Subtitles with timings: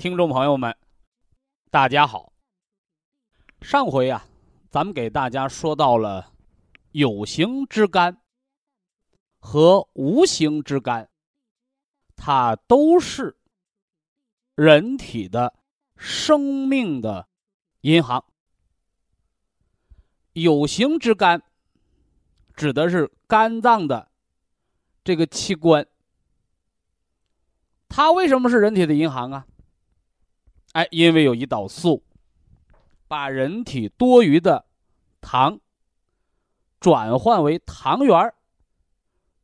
[0.00, 0.74] 听众朋友们，
[1.70, 2.32] 大家好。
[3.60, 4.26] 上回啊，
[4.70, 6.32] 咱们给大家说到了
[6.92, 8.18] 有形之肝
[9.38, 11.10] 和无形之肝，
[12.16, 13.36] 它都是
[14.54, 15.52] 人体的
[15.98, 17.28] 生命的
[17.82, 18.24] 银行。
[20.32, 21.42] 有形之肝
[22.54, 24.10] 指的是肝脏的
[25.04, 25.86] 这个器官，
[27.86, 29.46] 它为什么是人体的银行啊？
[30.72, 32.04] 哎，因为有胰岛素，
[33.08, 34.66] 把人体多余的
[35.20, 35.58] 糖
[36.78, 38.34] 转换为糖原儿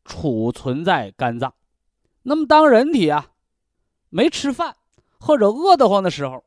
[0.04, 1.52] 储存在肝脏。
[2.22, 3.32] 那么，当人体啊
[4.08, 4.77] 没吃饭
[5.19, 6.44] 或者饿得慌的时候，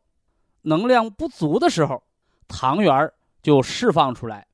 [0.62, 2.04] 能量不足的时候，
[2.48, 4.48] 糖原儿就释放出来，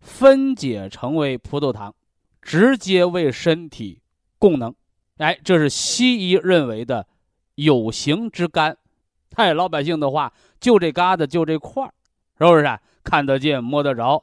[0.00, 1.94] 分解成为葡萄糖，
[2.42, 4.02] 直接为身体
[4.38, 4.74] 供能。
[5.16, 7.06] 哎，这是西医认为的
[7.54, 8.76] 有形之肝。
[9.34, 11.92] 太老百姓的话，就这疙瘩，就这块儿，
[12.38, 12.78] 是不是？
[13.02, 14.22] 看得见、摸得着，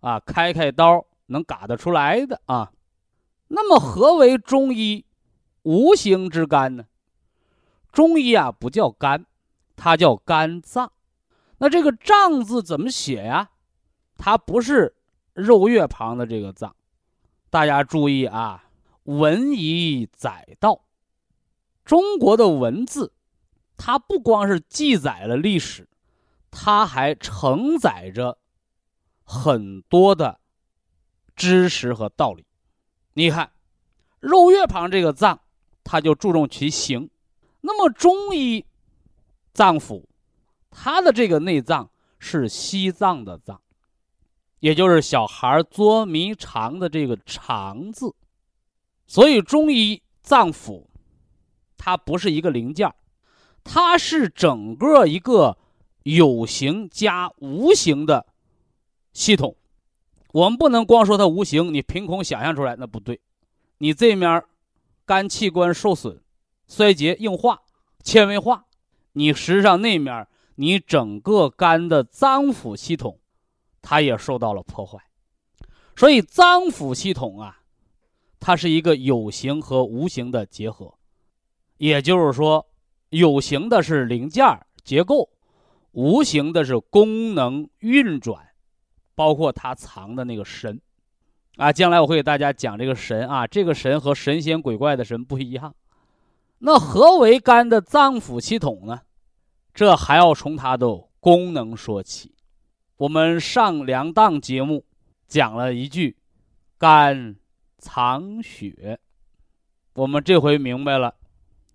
[0.00, 2.72] 啊，开开刀能嘎得出来的啊。
[3.46, 5.04] 那么，何为中医
[5.62, 6.86] 无形之肝呢？
[7.92, 9.24] 中医啊，不叫肝，
[9.76, 10.90] 它叫肝脏。
[11.58, 13.50] 那这个“脏”字怎么写呀？
[14.18, 14.96] 它不是
[15.32, 16.74] 肉月旁的这个“脏”。
[17.48, 18.64] 大家注意啊，
[19.04, 20.82] 文以载道，
[21.84, 23.13] 中国的文字。
[23.86, 25.86] 它不光是记载了历史，
[26.50, 28.38] 它还承载着
[29.24, 30.40] 很多的
[31.36, 32.46] 知识和道理。
[33.12, 33.52] 你看，
[34.20, 35.38] 肉月旁这个脏，
[35.84, 37.10] 它就注重其形。
[37.60, 38.64] 那么中医
[39.52, 40.02] 脏腑，
[40.70, 43.60] 它的这个内脏是西脏的脏，
[44.60, 48.14] 也就是小孩捉迷藏的这个肠字。
[49.06, 50.86] 所以中医脏腑，
[51.76, 52.94] 它不是一个零件儿。
[53.64, 55.56] 它是整个一个
[56.02, 58.26] 有形加无形的
[59.14, 59.56] 系统，
[60.32, 63.18] 我们不能光说它无形，你凭空想象出来那不对。
[63.78, 64.44] 你这面
[65.06, 66.20] 肝器官受损、
[66.68, 67.62] 衰竭、硬化、
[68.02, 68.66] 纤维化，
[69.12, 73.18] 你实际上那面你整个肝的脏腑系统，
[73.80, 74.98] 它也受到了破坏。
[75.96, 77.60] 所以脏腑系统啊，
[78.38, 80.94] 它是一个有形和无形的结合，
[81.78, 82.66] 也就是说。
[83.14, 84.44] 有形的是零件
[84.82, 85.30] 结构，
[85.92, 88.44] 无形的是功能运转，
[89.14, 90.80] 包括它藏的那个神，
[91.56, 95.72] 啊，将来我会给大家讲这个神啊，这个神和神仙鬼怪的神不一样。
[96.58, 99.00] 那何为肝的脏腑系统呢？
[99.72, 100.86] 这还要从它的
[101.20, 102.34] 功能说起。
[102.96, 104.84] 我们上两档节目
[105.28, 106.16] 讲了一句，
[106.78, 107.36] 肝
[107.78, 108.98] 藏血，
[109.94, 111.14] 我们这回明白了。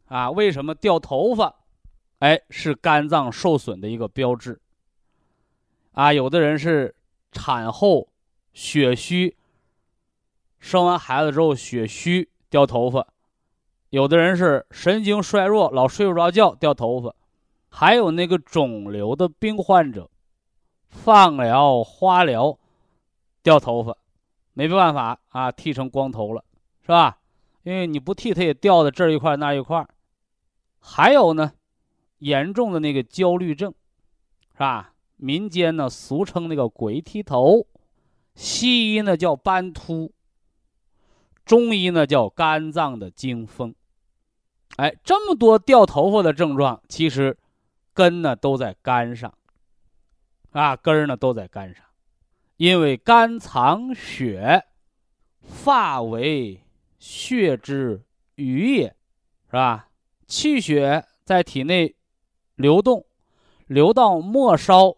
[0.09, 1.55] 啊，为什么掉头发？
[2.19, 4.59] 哎，是肝脏受损的一个标志。
[5.93, 6.95] 啊，有的人是
[7.31, 8.09] 产后
[8.53, 9.37] 血虚，
[10.59, 13.07] 生完孩子之后血虚掉头发；
[13.89, 17.11] 有的人是神经衰弱，老睡不着觉掉头发；
[17.69, 20.09] 还有那个肿瘤的病患者，
[20.89, 22.57] 放疗、化疗
[23.43, 23.95] 掉头发，
[24.53, 26.43] 没办法啊，剃成光头了，
[26.81, 27.19] 是吧？
[27.63, 29.87] 因为你不剃，它也掉的这一块那一块。
[30.79, 31.53] 还有呢，
[32.19, 33.73] 严重的那个焦虑症，
[34.53, 34.93] 是吧？
[35.17, 37.67] 民间呢俗称那个“鬼剃头”，
[38.35, 40.13] 西医呢叫斑秃，
[41.43, 43.75] 中医呢叫肝脏的惊风。
[44.77, 47.37] 哎，这么多掉头发的症状，其实
[47.93, 49.33] 根呢都在肝上，
[50.51, 51.83] 啊，根呢都在肝上，
[52.55, 54.63] 因为肝藏血，
[55.41, 56.63] 发为
[56.97, 58.01] 血之
[58.35, 58.95] 余也，
[59.47, 59.88] 是吧？
[60.29, 61.95] 气血在体内
[62.55, 63.05] 流动，
[63.65, 64.95] 流到末梢，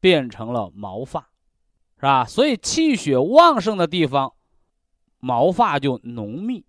[0.00, 1.28] 变成了毛发，
[1.96, 2.24] 是吧？
[2.24, 4.32] 所以气血旺盛的地方，
[5.18, 6.64] 毛发就浓密，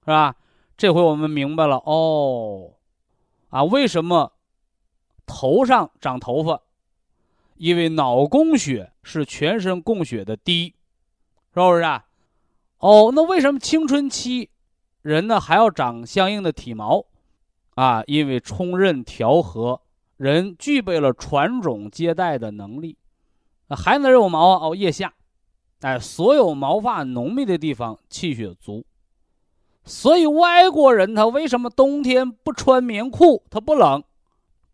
[0.00, 0.36] 是吧？
[0.76, 2.74] 这回我们明白了哦，
[3.48, 4.34] 啊，为什么
[5.24, 6.60] 头上长头发？
[7.56, 10.74] 因为脑供血是全身供血的滴，
[11.54, 12.06] 是不是啊？
[12.78, 14.50] 哦，那为什么青春期
[15.02, 17.04] 人呢还要长相应的体毛？
[17.76, 19.80] 啊，因为冲任调和，
[20.16, 22.98] 人具备了传种接代的能力。
[23.68, 25.14] 那孩子有毛啊，哦，腋下，
[25.80, 28.84] 哎，所有毛发浓密的地方气血足。
[29.84, 33.42] 所以外国人他为什么冬天不穿棉裤？
[33.48, 34.02] 他不冷。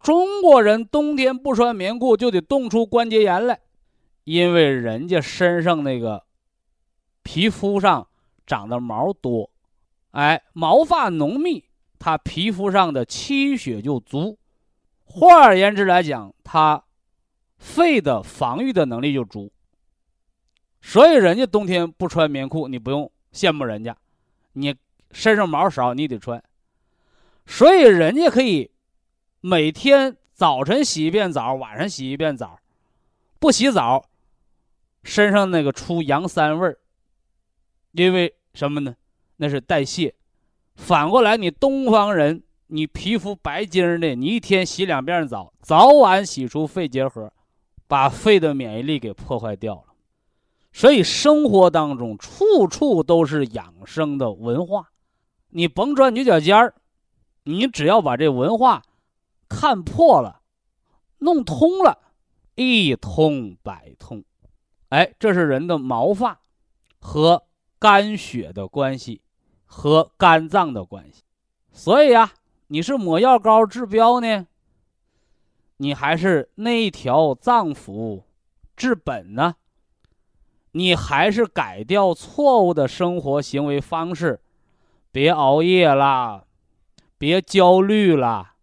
[0.00, 3.60] 中国人冬天不穿棉裤就得冻出关节炎来，
[4.24, 6.24] 因为人家身上那个
[7.22, 8.08] 皮肤上
[8.46, 9.50] 长的毛多，
[10.16, 11.62] 哎，毛发浓密，
[11.98, 14.38] 他皮肤上的气血就足。
[15.04, 16.82] 换而言之来讲，他
[17.58, 19.52] 肺的防御的能力就足。
[20.80, 23.94] 所以人家冬天不穿棉裤，你不用羡慕人家，
[24.54, 24.74] 你
[25.10, 26.42] 身上毛少，你得穿。
[27.44, 28.70] 所以人家可以。
[29.42, 32.58] 每天早晨洗一遍澡，晚上洗一遍澡，
[33.38, 34.08] 不洗澡，
[35.04, 36.78] 身上那个出羊膻味儿。
[37.92, 38.96] 因为什么呢？
[39.36, 40.14] 那是代谢。
[40.74, 47.32] 反过来，你东方人，你皮肤白净的，你一天洗两遍澡，早晚洗出肺结核，
[47.86, 49.94] 把肺的免疫力给破坏掉了。
[50.72, 54.90] 所以生活当中处处都是养生的文化，
[55.50, 56.74] 你甭钻牛角尖儿，
[57.44, 58.82] 你只要把这文化。
[59.48, 60.40] 看破了，
[61.18, 62.00] 弄通了，
[62.56, 64.24] 一通百通，
[64.88, 66.40] 哎，这是人的毛发
[66.98, 67.44] 和
[67.78, 69.22] 肝血的关系，
[69.66, 71.22] 和肝脏的关系。
[71.72, 72.32] 所以呀，
[72.68, 74.46] 你是抹药膏治标呢，
[75.76, 78.22] 你还是内调脏腑
[78.74, 79.56] 治本呢？
[80.72, 84.40] 你还是改掉错误的生活行为方式，
[85.10, 86.44] 别熬夜啦，
[87.16, 88.54] 别焦虑啦。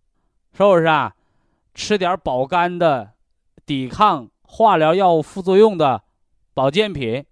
[0.55, 1.15] 是不是啊？
[1.73, 3.13] 吃点保肝的、
[3.65, 6.03] 抵抗化疗药物副作用的
[6.53, 7.25] 保健品，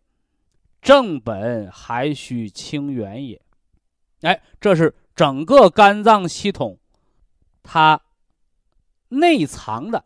[0.82, 3.40] 正本还需清源也。
[4.22, 6.78] 哎，这是整个肝脏系统
[7.64, 8.02] 它
[9.10, 10.06] 内藏的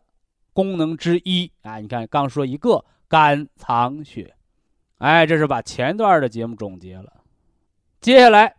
[0.52, 1.78] 功能之一啊！
[1.78, 4.34] 你看，刚说一个肝藏血，
[4.98, 7.12] 哎，这是把前段的节目总结了。
[8.00, 8.56] 接下来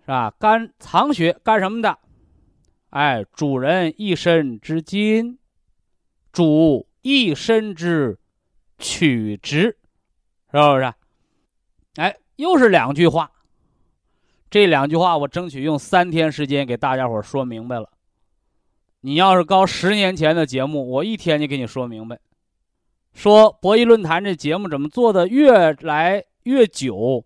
[0.00, 0.34] 是吧？
[0.38, 1.98] 肝藏血干什么的？
[2.90, 5.38] 哎，主人一身之筋，
[6.32, 8.18] 主一身之
[8.78, 9.78] 曲直，
[10.50, 10.92] 是不是？
[11.94, 13.30] 哎，又是两句话。
[14.56, 17.90] 这两句话我争取用三天时间给大家伙说明白了。
[19.02, 22.18] 你要是高十年前的节目，我一天就给你说明白。
[23.12, 27.22] 说博弈论坛这节目怎么做的越来越久，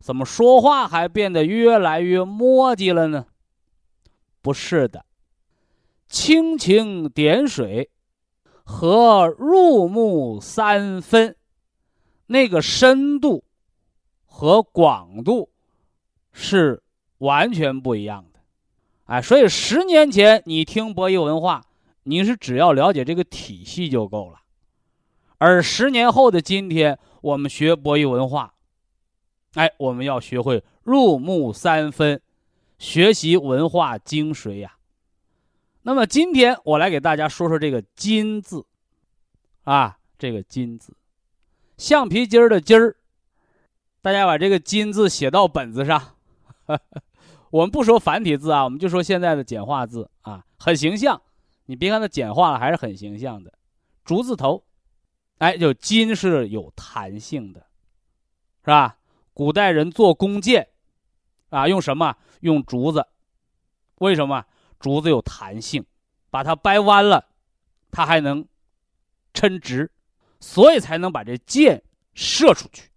[0.00, 3.24] 怎么说话还变得越来越磨叽了呢？
[4.42, 5.06] 不是的，
[6.10, 7.88] 蜻蜓点水
[8.64, 11.34] 和入木三分，
[12.26, 13.44] 那个深度
[14.26, 15.49] 和广度
[16.32, 16.82] 是
[17.18, 18.40] 完全不一样的。
[19.04, 21.64] 哎，所以十年前你听博弈文化，
[22.04, 24.36] 你是只要了解这个体系就够了；
[25.38, 28.54] 而十年后的今天，我们学博弈文化，
[29.54, 32.20] 哎，我们要学会入木三分。
[32.78, 34.76] 学习文化精髓呀，
[35.82, 38.64] 那么今天我来给大家说说这个“金”字，
[39.64, 40.96] 啊，这个“金”字，
[41.76, 42.96] 橡皮筋儿的“筋儿”，
[44.00, 46.16] 大家把这个“金”字写到本子上。
[47.50, 51.20] 我们不说繁体字啊，我们就说现在的简化字啊，很形象。
[51.66, 53.52] 你别看它简化了，还是很形象的。
[54.04, 54.64] 竹字头，
[55.38, 57.60] 哎，就金是有弹性的，
[58.64, 58.96] 是吧？
[59.32, 60.68] 古代人做弓箭，
[61.50, 62.16] 啊，用什么？
[62.40, 63.06] 用竹子，
[63.96, 64.44] 为什么？
[64.78, 65.84] 竹子有弹性，
[66.30, 67.28] 把它掰弯了，
[67.90, 68.46] 它还能
[69.32, 69.90] 抻直，
[70.40, 71.82] 所以才能把这箭
[72.14, 72.90] 射出去。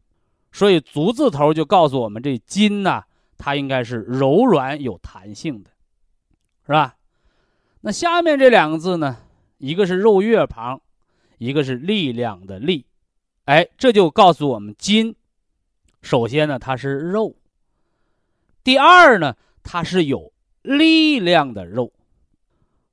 [0.52, 3.04] 所以竹字头就告诉我们，这金呢，
[3.38, 5.72] 它应该是柔软有弹性的，
[6.66, 6.96] 是吧？
[7.82, 9.18] 那下面这两个字呢，
[9.58, 10.82] 一个是肉月旁，
[11.38, 12.86] 一个是力量的力，
[13.46, 15.16] 哎，这就告诉我们筋，
[16.02, 17.36] 首先呢，它是肉。
[18.64, 21.92] 第二呢，它是有力量的肉。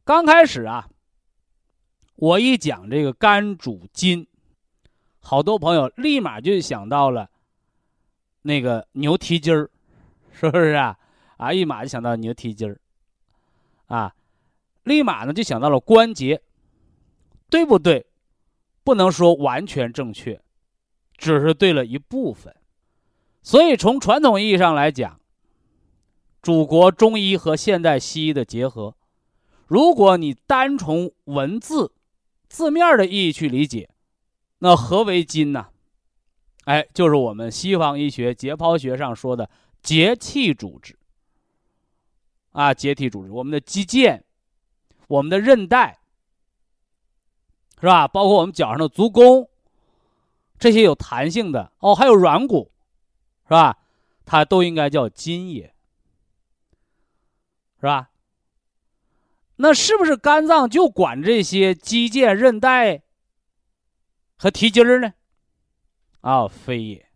[0.03, 0.89] 刚开始啊，
[2.17, 4.27] 我一讲这个肝主筋，
[5.21, 7.31] 好多朋友立马就想到了
[8.43, 9.71] 那个牛蹄筋儿，
[10.33, 10.99] 是不是啊？
[11.37, 12.81] 啊，一马就想到牛蹄筋儿，
[13.87, 14.15] 啊，
[14.85, 16.43] 立马呢就想到了关节，
[17.49, 18.07] 对不对？
[18.85, 20.41] 不能说完全正确，
[21.17, 22.55] 只是对了一部分。
[23.43, 25.21] 所以从传统意义上来讲，
[26.43, 28.95] 祖国中医和现代西医的结合，
[29.67, 31.93] 如果你单从文字
[32.49, 33.89] 字面的意义去理解，
[34.59, 35.69] 那何为筋呢？
[36.65, 39.49] 哎，就是我们西方医学解剖学上说的
[39.83, 40.97] 节气组织。
[42.53, 44.23] 啊，结缔组织，我们的肌腱，
[45.07, 46.01] 我们的韧带，
[47.81, 48.09] 是吧？
[48.09, 49.49] 包括我们脚上的足弓，
[50.59, 52.73] 这些有弹性的哦，还有软骨，
[53.45, 53.79] 是吧？
[54.27, 55.73] 它都应该叫筋也，
[57.77, 58.11] 是吧？
[59.57, 63.03] 那是不是肝脏就管这些肌腱、韧带
[64.37, 65.15] 和提筋儿呢？
[66.23, 67.10] 啊，非也，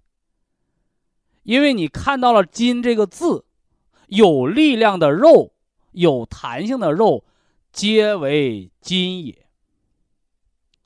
[1.45, 3.47] 因为你看到了“筋”这个字。
[4.09, 5.55] 有力量的肉，
[5.93, 7.25] 有弹性的肉，
[7.73, 9.47] 皆为筋也。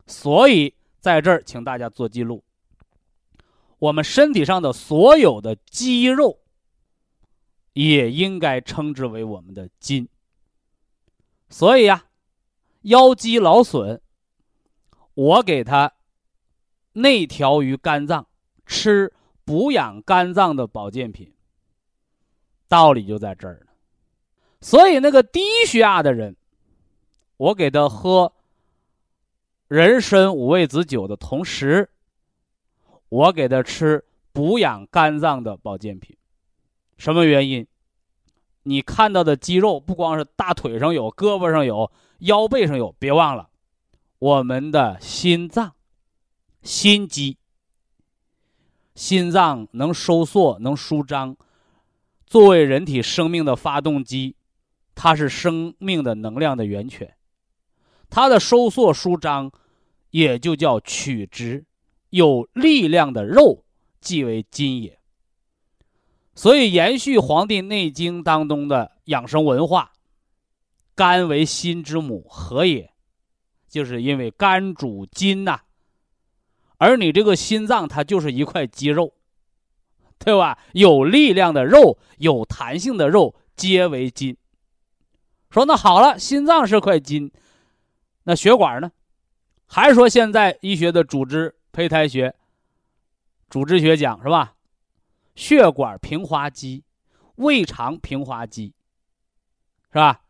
[0.07, 2.45] 所以在这儿，请大家做记录。
[3.81, 6.39] 我们身体上的所有的肌肉，
[7.73, 10.09] 也应该称之为我们的筋。
[11.51, 12.07] 所以呀，
[12.83, 14.01] 腰肌劳损，
[15.15, 15.93] 我给他
[16.93, 18.29] 内调于肝脏，
[18.65, 19.13] 吃
[19.49, 21.33] 补养肝脏的保健品。
[22.69, 23.73] 道理就在这儿呢，
[24.61, 26.37] 所以那个低血压的人，
[27.39, 28.31] 我给他喝
[29.67, 31.89] 人参五味子酒的同时，
[33.09, 36.15] 我给他吃补养肝脏的保健品。
[36.99, 37.67] 什么原因？
[38.65, 43.49] 你看到的肌肉不光是大腿上有、胳膊上有、腰背上有，别忘了
[44.19, 45.73] 我们的心脏、
[46.61, 47.39] 心肌。
[48.99, 51.37] 心脏能收缩，能舒张。
[52.27, 54.35] 作为人体生命的发动机，
[54.97, 57.15] 它是生命的能量的源泉，
[58.11, 59.53] 它的收缩舒张，
[60.11, 61.65] 也就叫曲直，
[62.11, 63.65] 有力量的肉
[64.01, 64.99] 即为筋也。
[66.35, 69.93] 所以，延续《黄帝内经》当中的养生文化
[70.97, 72.93] ，“肝为心之母，何也？”
[73.71, 75.61] 就是因为肝主筋呐，
[76.79, 79.13] 而你这个心脏，它就是一块肌肉。
[80.21, 80.59] 对吧？
[80.73, 84.37] 有力量的肉，有弹性的肉，皆为筋。
[85.49, 87.31] 说那好了，心脏是块筋，
[88.25, 88.91] 那血管呢？
[89.69, 92.35] 还是说现在医学的组织胚胎学、
[93.49, 94.55] 组织学讲是吧？
[95.37, 96.83] 血管平滑肌，
[97.37, 98.75] 胃肠平滑肌，
[99.93, 100.21] 是吧？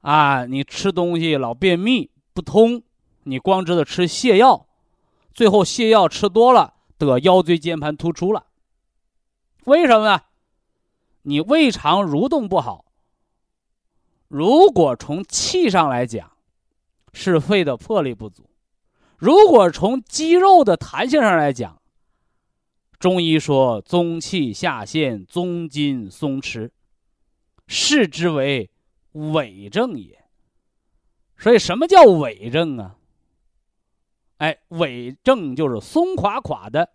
[0.00, 2.82] 啊，你吃东西老便秘不通，
[3.24, 4.66] 你光知道吃泻药，
[5.32, 8.46] 最后泻药吃多了得腰椎间盘突出了。
[9.64, 10.22] 为什么呢？
[11.22, 12.86] 你胃肠蠕动不好。
[14.28, 16.32] 如果从气上来讲，
[17.12, 18.44] 是肺的魄力不足；
[19.18, 21.80] 如果从肌肉的弹性上来讲，
[22.98, 26.70] 中医说中气下陷，中筋松弛，
[27.66, 28.70] 视之为
[29.12, 30.24] 伪症也。
[31.36, 32.96] 所以，什么叫伪症啊？
[34.40, 36.90] 哎，痿症就是松垮垮的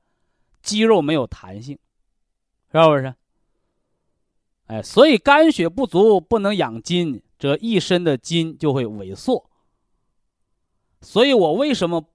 [0.64, 1.78] 肌肉没有弹性。
[2.72, 3.14] 是不是？
[4.66, 9.50] 哎，所以肝血不足不能养筋，这一身的筋就会萎缩。
[11.02, 12.10] 所以我为什么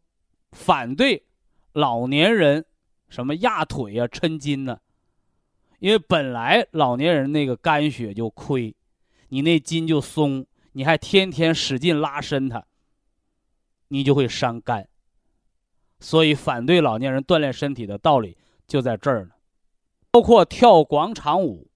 [0.50, 1.24] 反对
[1.72, 2.66] 老年人
[3.08, 4.80] 什么压腿啊、抻筋呢？
[5.78, 8.74] 因为本来老年人那个肝血就亏，
[9.28, 12.66] 你那筋就松，你还天天使劲拉伸它，
[13.88, 14.89] 你就会伤肝。
[16.00, 19.30] 所以反对老年人锻炼身体的道理就在这儿呢。
[20.10, 21.70] 包括跳广场舞，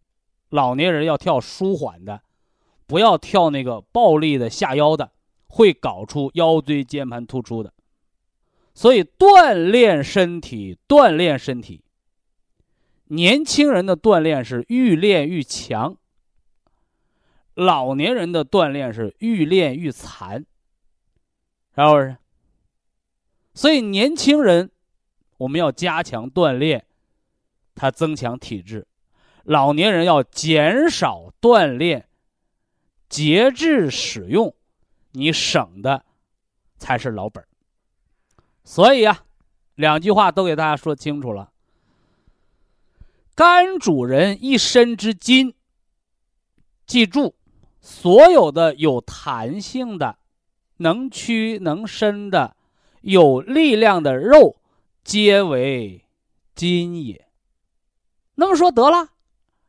[0.49, 2.23] 老年人要跳舒缓的，
[2.87, 5.12] 不要跳那个暴力的下腰的，
[5.47, 7.73] 会搞出腰椎间盘突出的。
[8.75, 11.85] 所以锻炼身体，锻炼身体。
[13.09, 15.97] 年轻人的锻炼是愈练愈强，
[17.54, 20.45] 老年人的锻炼是愈练愈残，
[21.76, 22.16] 是不是？
[23.54, 24.70] 所以年轻人
[25.38, 26.84] 我们要加强锻炼。
[27.76, 28.87] 它增强体质，
[29.42, 32.06] 老年人要减少锻炼，
[33.08, 34.54] 节制使用，
[35.11, 36.04] 你省的
[36.78, 37.44] 才是老本
[38.62, 39.25] 所以啊，
[39.75, 41.50] 两句话都给大家说清楚了。
[43.34, 45.52] 肝主人一身之筋，
[46.87, 47.34] 记住，
[47.80, 50.16] 所有的有弹性的、
[50.76, 52.56] 能屈能伸的、
[53.04, 54.56] 有力量的肉，
[55.04, 56.06] 皆为
[56.54, 57.28] 筋也。
[58.37, 59.11] 那么说得了，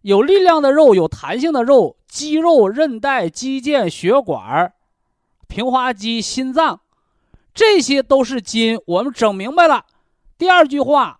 [0.01, 4.73] 有力量的肉，有弹性的肉，肌肉、韧带、肌腱、血管、
[5.49, 6.79] 平滑肌、心脏，
[7.53, 8.79] 这些都是筋。
[8.85, 9.85] 我们整明白了。
[10.37, 11.19] 第二句话，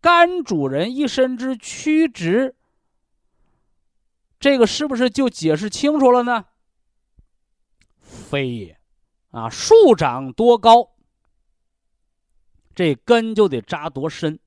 [0.00, 2.56] 肝主人一身之曲直，
[4.40, 6.46] 这个是不是就解释清楚了呢？
[8.00, 8.78] 非也，
[9.32, 10.90] 啊，树长多高，
[12.74, 14.38] 这根就得扎多深，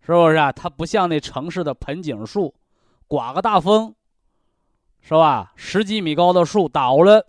[0.00, 0.52] 是不是啊？
[0.52, 2.54] 它不像那城市的盆景树，
[3.08, 3.94] 刮个大风，
[5.00, 5.52] 是吧？
[5.56, 7.26] 十几米高的树倒了，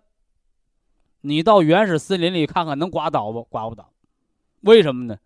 [1.21, 3.43] 你到原始森林里看看，能刮倒不？
[3.45, 3.91] 刮不倒。
[4.61, 5.17] 为什么呢？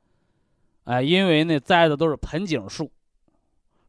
[0.83, 2.91] 哎，因为那栽的都是盆景树，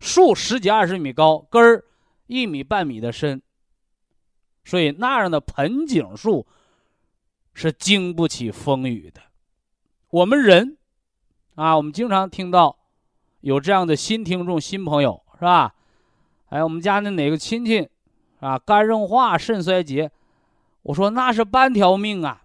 [0.00, 1.84] 树十几二十米高，根儿
[2.26, 3.42] 一米半米的深，
[4.64, 6.46] 所以那样的盆景树
[7.56, 9.22] 是经不起风雨的。
[10.10, 10.76] 我们人
[11.54, 12.76] 啊，我们经常听到
[13.40, 15.74] 有这样的新听众、新朋友，是吧？
[16.50, 17.88] 哎，我们家那哪个亲戚
[18.40, 20.10] 啊，肝硬化、肾衰竭，
[20.82, 22.42] 我说那是半条命啊！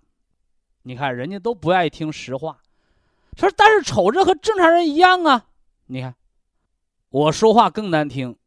[0.84, 2.62] 你看人家都不爱听实话。
[3.36, 5.46] 说，但是瞅着和正常人一样啊！
[5.88, 6.15] 你看，
[7.10, 8.38] 我说话更难听。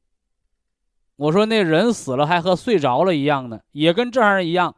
[1.17, 4.75] 我说那人死了还和睡着了一样呢，也跟正常人一样，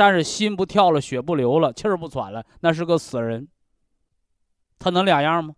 [0.00, 3.46] 但是心不跳了，血不流了，气儿不喘了，那是个死人。
[4.78, 5.54] 他能两样吗？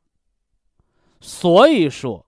[1.21, 2.27] 所以说，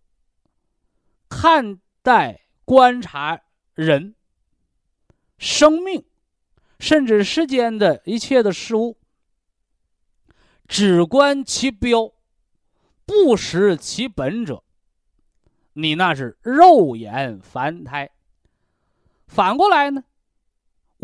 [1.29, 3.41] 看待、观察
[3.75, 4.15] 人、
[5.39, 6.05] 生命，
[6.79, 8.97] 甚至世间的一切的事物。
[10.69, 12.13] 只观其标，
[13.05, 14.63] 不识其本者，
[15.73, 18.09] 你那是肉眼凡胎。
[19.27, 20.05] 反过来呢，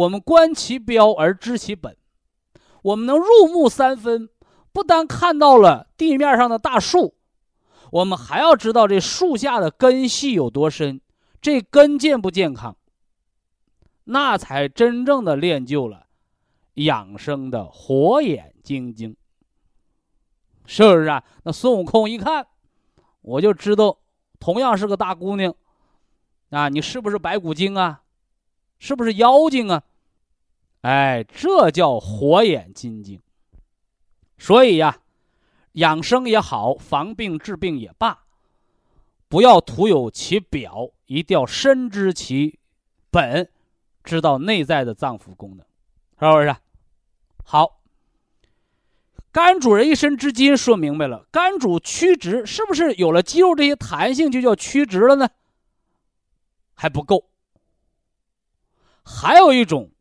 [0.00, 1.94] 我们观其标而知其本，
[2.82, 4.30] 我们能入木三分，
[4.72, 7.14] 不但看到了地面上的大树，
[7.90, 11.02] 我们还要知道这树下的根系有多深，
[11.42, 12.76] 这根健不健康，
[14.04, 16.06] 那才真正的练就了
[16.74, 19.16] 养生的火眼金睛。
[20.64, 21.22] 是不是啊？
[21.42, 22.46] 那孙悟空一看，
[23.20, 23.98] 我就知道，
[24.38, 25.54] 同样是个大姑娘，
[26.50, 28.02] 啊，你是不是白骨精啊？
[28.78, 29.82] 是不是妖精啊？
[30.82, 33.20] 哎，这叫火眼金睛。
[34.38, 35.00] 所以呀，
[35.72, 38.24] 养生也好，防病治病也罢，
[39.28, 42.58] 不要徒有其表，一定要深知其
[43.10, 43.50] 本，
[44.02, 45.66] 知道内在的脏腑功能，
[46.18, 46.56] 是不是？
[47.44, 47.80] 好。
[49.32, 51.24] 肝主人一身之筋，说明白了。
[51.30, 55.28] 肝主曲直，是不是有了肌肉这些弹性就叫曲直了呢？
[56.74, 57.30] 还不够，
[59.04, 59.92] 还有一种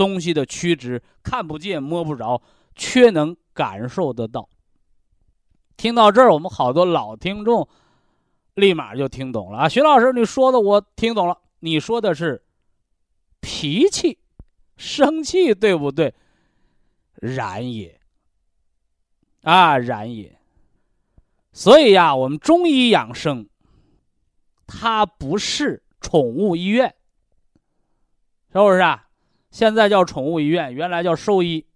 [0.00, 2.40] 东西的曲直，看不见摸不着，
[2.74, 4.48] 却能感受得到。
[5.76, 7.68] 听到这儿，我们好多老听众
[8.54, 9.68] 立马就听懂了啊！
[9.68, 12.42] 徐老师，你说的我听懂了，你说的是
[13.42, 14.18] 脾气、
[14.78, 16.14] 生气，对不对？
[17.16, 18.00] 然也。
[19.42, 20.34] 啊，然也。
[21.52, 23.46] 所以呀，我们中医养生，
[24.66, 26.94] 它不是宠物医院，
[28.50, 29.09] 是不是啊？
[29.50, 31.66] 现在叫宠物医院，原来叫兽医。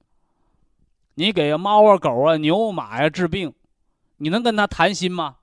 [1.14, 3.54] 你给猫啊、狗啊、牛马呀治病，
[4.16, 5.36] 你能跟他谈心吗？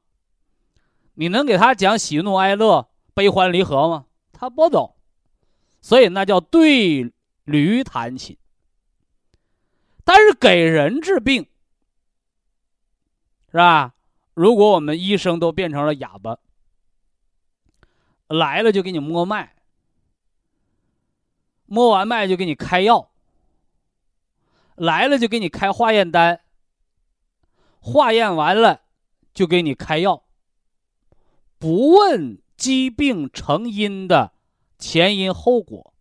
[1.13, 4.05] 你能给他讲喜怒哀乐、悲欢离合吗？
[4.31, 4.95] 他不懂。
[5.81, 7.11] 所以那叫对
[7.43, 8.37] 驴弹琴。
[10.03, 11.47] 但是给人治病。
[13.51, 13.93] 是吧？
[14.33, 16.37] 如果我们医生都变成了哑巴，
[18.27, 19.55] 来了就给你摸脉，
[21.71, 23.11] 摸完脉就给你开药，
[24.75, 26.41] 来了就给你开化验单，
[27.79, 28.81] 化验完了
[29.33, 30.21] 就给你开药，
[31.57, 34.33] 不问疾病成因的
[34.77, 35.93] 前因后果，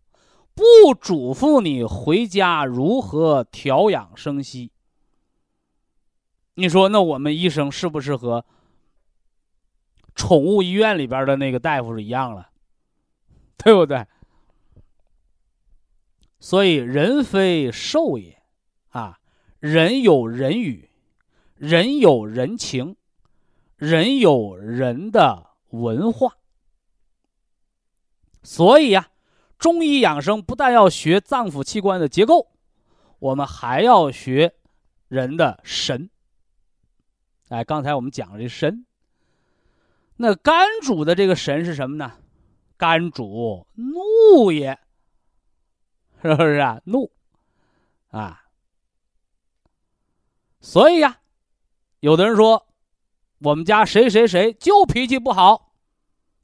[0.56, 4.72] 不嘱咐你回家如何调养生息。
[6.54, 8.44] 你说那我们医生是不是和
[10.16, 12.50] 宠物医院里边的那个大夫是一样了，
[13.56, 14.04] 对不对？
[16.40, 18.42] 所以人非兽也，
[18.88, 19.20] 啊，
[19.58, 20.90] 人有人语，
[21.54, 22.96] 人有人情，
[23.76, 26.38] 人有人的文化。
[28.42, 29.10] 所以呀，
[29.58, 32.50] 中医养生不但要学脏腑器官的结构，
[33.18, 34.54] 我们还要学
[35.08, 36.08] 人的神。
[37.50, 38.86] 哎，刚才我们讲了这神，
[40.16, 42.12] 那肝主的这个神是什么呢？
[42.78, 44.78] 肝主怒也，
[46.22, 46.80] 是不是啊？
[46.84, 47.10] 怒
[48.10, 48.44] 啊！
[50.60, 51.20] 所以呀，
[52.00, 52.66] 有的人说，
[53.38, 55.72] 我们家谁谁谁就脾气不好，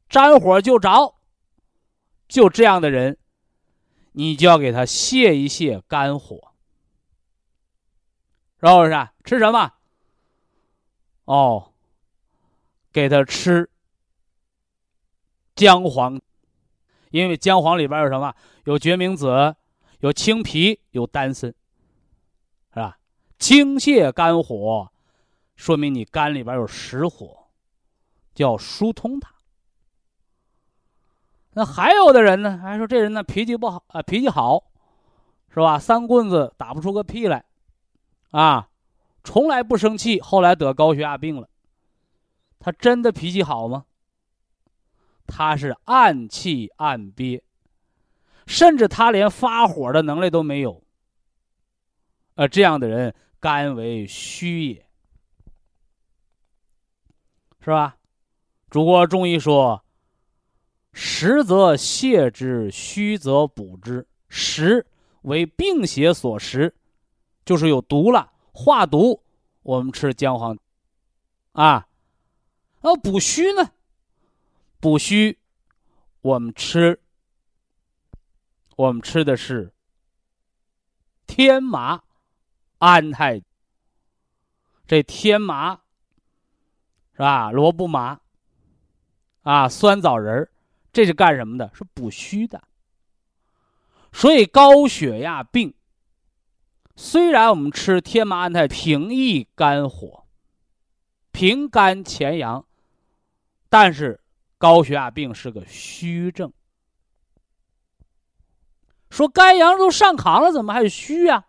[0.09, 1.17] 沾火就着，
[2.27, 3.19] 就这样的人，
[4.13, 6.55] 你就要给他泄一泄肝火，
[8.61, 8.93] 是不是？
[8.93, 9.75] 啊吃什么？
[11.27, 11.75] 哦，
[12.93, 13.69] 给他吃
[15.55, 16.19] 姜黄，
[17.11, 18.35] 因为姜黄里边有什么？
[18.65, 19.55] 有决明子，
[20.07, 21.53] 有青皮，有丹参，
[22.73, 22.97] 是吧？
[23.41, 24.89] 清泻肝火，
[25.57, 27.49] 说明你肝里边有实火，
[28.33, 29.35] 就要疏通它。
[31.55, 34.63] 那还有的人呢，还说这人呢脾气不好啊，脾气好，
[35.49, 35.77] 是吧？
[35.77, 37.45] 三棍子打不出个屁来，
[38.31, 38.69] 啊，
[39.25, 41.49] 从来不生气，后来得高血压病了。
[42.61, 43.87] 他真的脾气好吗？
[45.27, 47.43] 他是暗气暗憋，
[48.47, 50.83] 甚至他连发火的能力都没有。
[52.37, 54.87] 呃，这样的人肝为虚也，
[57.61, 57.97] 是吧？
[58.71, 59.83] 主国中医说。
[60.99, 64.07] 实则泻之，虚则补之。
[64.31, 64.87] 实
[65.23, 66.75] 为病邪所食，
[67.45, 69.23] 就是有毒了，化毒。
[69.61, 70.57] 我们吃姜黄，
[71.53, 71.87] 啊，
[72.81, 73.73] 那补虚呢？
[74.81, 75.39] 补虚，
[76.23, 76.99] 我们吃，
[78.77, 79.73] 我们吃的是
[81.27, 82.03] 天麻、
[82.79, 83.43] 安泰。
[84.87, 85.81] 这天麻
[87.13, 87.51] 是吧？
[87.51, 88.21] 萝卜麻，
[89.43, 90.49] 啊，酸枣仁。
[90.93, 91.71] 这是干什么的？
[91.75, 92.63] 是补虚的。
[94.13, 95.75] 所以高血压病，
[96.95, 100.27] 虽然我们吃天麻安泰平抑肝火、
[101.33, 102.67] 平肝潜阳，
[103.69, 104.21] 但是
[104.57, 106.53] 高血压病是个虚症。
[109.11, 111.47] 说肝阳都上亢了，怎么还虚呀？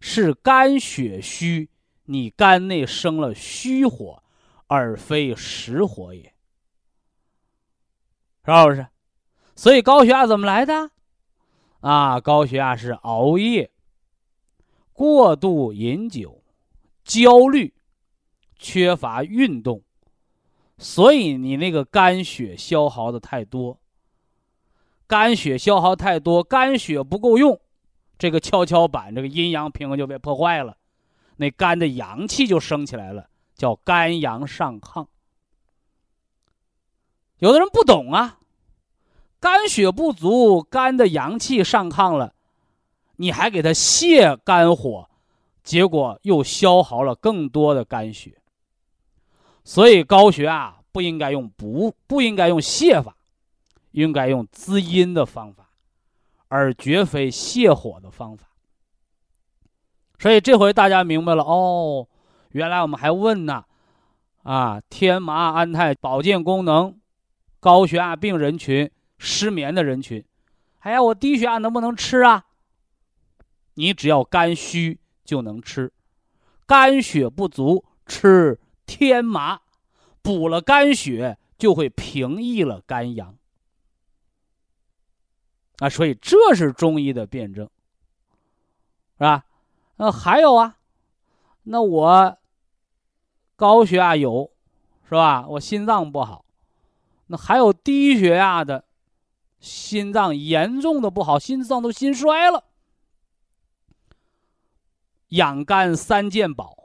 [0.00, 1.70] 是肝血虚，
[2.06, 4.22] 你肝内生了虚火，
[4.66, 6.34] 而非实火也。
[8.44, 8.86] 是不是？
[9.54, 10.90] 所以高血压怎么来的？
[11.80, 13.70] 啊，高血压是熬夜、
[14.92, 16.42] 过度饮酒、
[17.04, 17.74] 焦虑、
[18.58, 19.82] 缺乏运动，
[20.78, 23.78] 所以你那个肝血消耗的太多。
[25.12, 27.60] 肝血消耗太多，肝血不够用，
[28.16, 30.78] 这个跷跷板这个阴阳平衡就被破坏了，
[31.36, 35.06] 那肝的阳气就升起来了，叫肝阳上亢。
[37.40, 38.38] 有的人不懂啊，
[39.38, 42.32] 肝血不足，肝的阳气上亢了，
[43.16, 45.10] 你还给他泻肝火，
[45.62, 48.38] 结果又消耗了更多的肝血。
[49.62, 53.14] 所以高血压不应该用补，不应该用泻法，
[53.92, 55.70] 应该用滋阴的方法，
[56.48, 58.48] 而绝非泻火的方法。
[60.18, 62.08] 所以这回大家明白了哦，
[62.50, 63.64] 原来我们还问呢，
[64.42, 66.98] 啊，天麻安泰保健功能。
[67.60, 70.24] 高血压病人群、失眠的人群，
[70.80, 72.46] 哎呀，我低血压能不能吃啊？
[73.74, 75.92] 你只要肝虚就能吃，
[76.66, 79.60] 肝血不足吃天麻，
[80.22, 83.36] 补了肝血就会平抑了肝阳。
[85.82, 87.68] 啊，所以这是中医的辩证，
[89.18, 89.44] 是吧？
[89.96, 90.76] 那还有啊，
[91.64, 92.38] 那我
[93.56, 94.52] 高血压有，
[95.02, 95.44] 是吧？
[95.48, 96.44] 我心脏不好。
[97.26, 98.84] 那还有低血压的，
[99.58, 102.62] 心脏严重的不好，心脏都心衰了。
[105.30, 106.76] 养肝三件宝，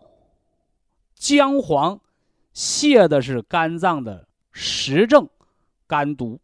[1.13, 1.99] 姜黄
[2.51, 5.29] 泻的是肝脏的实症，
[5.85, 6.39] 肝毒，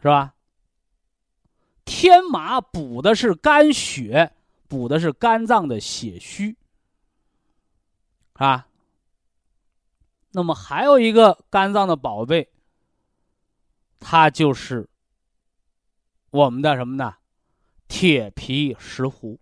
[0.00, 0.34] 是吧？
[1.84, 4.32] 天麻补的是肝血，
[4.68, 6.56] 补的是肝脏的血虚，
[8.34, 8.68] 啊。
[10.30, 12.50] 那么还有一个肝脏的宝贝，
[13.98, 14.88] 它就是
[16.30, 17.16] 我们的什么呢？
[17.88, 19.40] 铁皮石斛。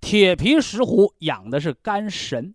[0.00, 2.54] 铁皮石斛养的是肝神。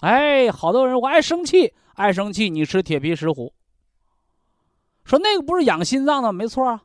[0.00, 3.52] 哎，好多人我爱生气，爱生气，你吃铁皮石斛。
[5.04, 6.84] 说那个不是养心脏的，没错啊。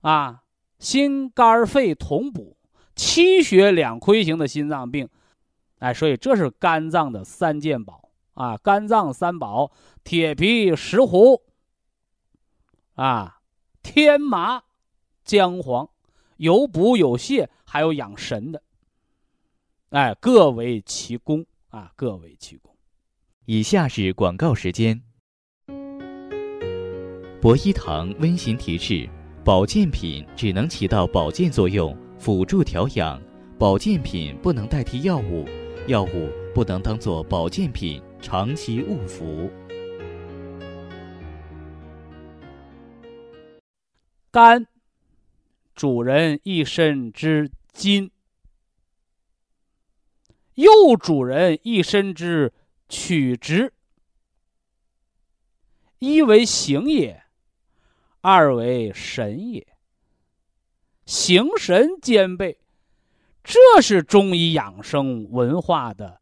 [0.00, 0.42] 啊，
[0.78, 2.56] 心肝肺同补，
[2.96, 5.08] 气血两亏型的心脏病。
[5.78, 9.72] 哎，所以这是肝脏的三件宝啊，肝脏三宝：
[10.04, 11.42] 铁皮石斛，
[12.94, 13.40] 啊，
[13.82, 14.62] 天麻、
[15.24, 15.88] 姜黄，
[16.36, 18.62] 有补有泻，还有养神的。
[19.90, 22.74] 哎，各为其功啊，各为其功。
[23.44, 25.02] 以下是广告时间。
[27.40, 29.08] 博一堂温馨提示：
[29.42, 33.18] 保健品只能起到保健作用，辅助调养，
[33.58, 35.48] 保健品不能代替药物。
[35.86, 39.50] 药物不能当做保健品长期误服。
[44.30, 44.66] 肝
[45.74, 48.10] 主人一身之筋，
[50.56, 52.52] 右主人一身之
[52.86, 53.72] 曲直。
[56.00, 57.24] 一为形也，
[58.20, 59.66] 二为神也。
[61.06, 62.58] 形神兼备，
[63.42, 66.20] 这是中医养生文化的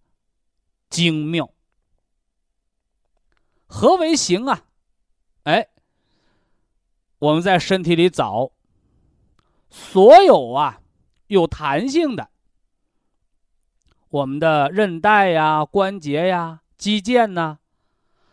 [0.89, 1.51] 精妙。
[3.67, 4.65] 何为形啊？
[5.43, 5.69] 哎，
[7.19, 8.53] 我们在身体里找
[9.69, 10.81] 所有啊
[11.27, 12.31] 有弹性的，
[14.09, 17.59] 我们的韧带呀、关节呀、肌腱呐、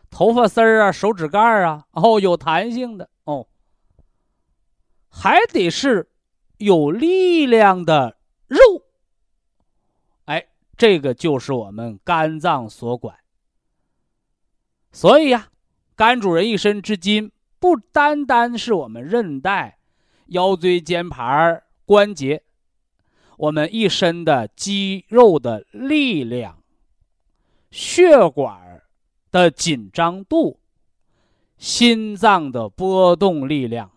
[0.09, 3.09] 头发丝儿啊、手指盖儿啊，哦，有弹性的，
[5.15, 6.09] 还得是。
[6.57, 8.15] 有力量的
[8.47, 8.59] 肉，
[10.23, 10.47] 哎，
[10.77, 13.17] 这个就是我们肝脏所管。
[14.93, 15.49] 所以呀，
[15.97, 19.79] 肝主人一身之筋，不单单是我们韧带、
[20.27, 22.41] 腰椎间盘、关节，
[23.35, 26.63] 我们一身的肌肉的力量、
[27.69, 28.81] 血管
[29.29, 30.61] 的紧张度、
[31.57, 33.91] 心脏的波动力量。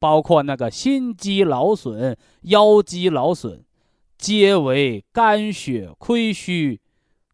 [0.00, 3.62] 包括那个心肌劳损、腰肌劳损，
[4.18, 6.80] 皆为肝血亏虚、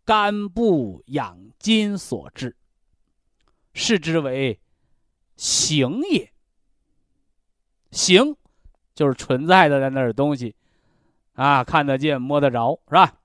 [0.04, 2.56] 肝不养筋所致，
[3.72, 4.60] 视之为
[5.36, 6.32] 形也。
[7.92, 8.36] 形
[8.94, 10.54] 就是存在的在那儿东西，
[11.34, 13.20] 啊，看得见、摸得着，是吧？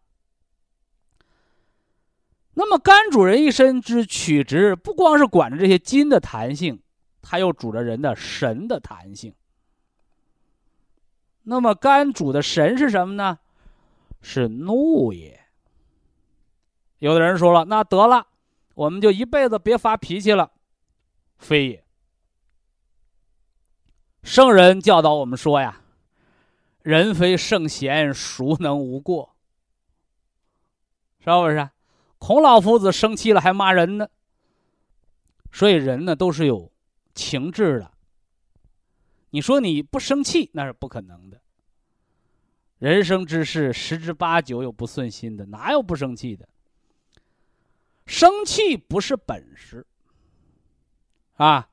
[2.54, 6.80] 那么肝主人一身之曲直，不光是管着这些筋的弹性。
[7.22, 9.34] 它又主着人的神的弹性。
[11.44, 13.40] 那么肝主的神是什么呢？
[14.22, 15.40] 是怒也。
[17.00, 18.28] 有的人说了，那得了，
[18.76, 20.52] 我们就一辈子别发脾气了。
[21.40, 21.84] 非也。
[24.22, 25.82] 圣人教导我们说呀
[26.84, 29.36] ：“人非圣贤，孰能无过？”
[31.20, 31.68] 是不是？
[32.20, 34.08] 孔老夫子生气了还骂人呢。
[35.52, 36.71] 所以人呢，都是有。
[37.14, 37.92] 情志的，
[39.32, 41.42] 你说你不生气那是不可能的。
[42.80, 46.50] 人生之事十之八九有不顺心的，哪有不生气的？
[48.06, 49.86] 生气不是本事，
[51.36, 51.70] 啊，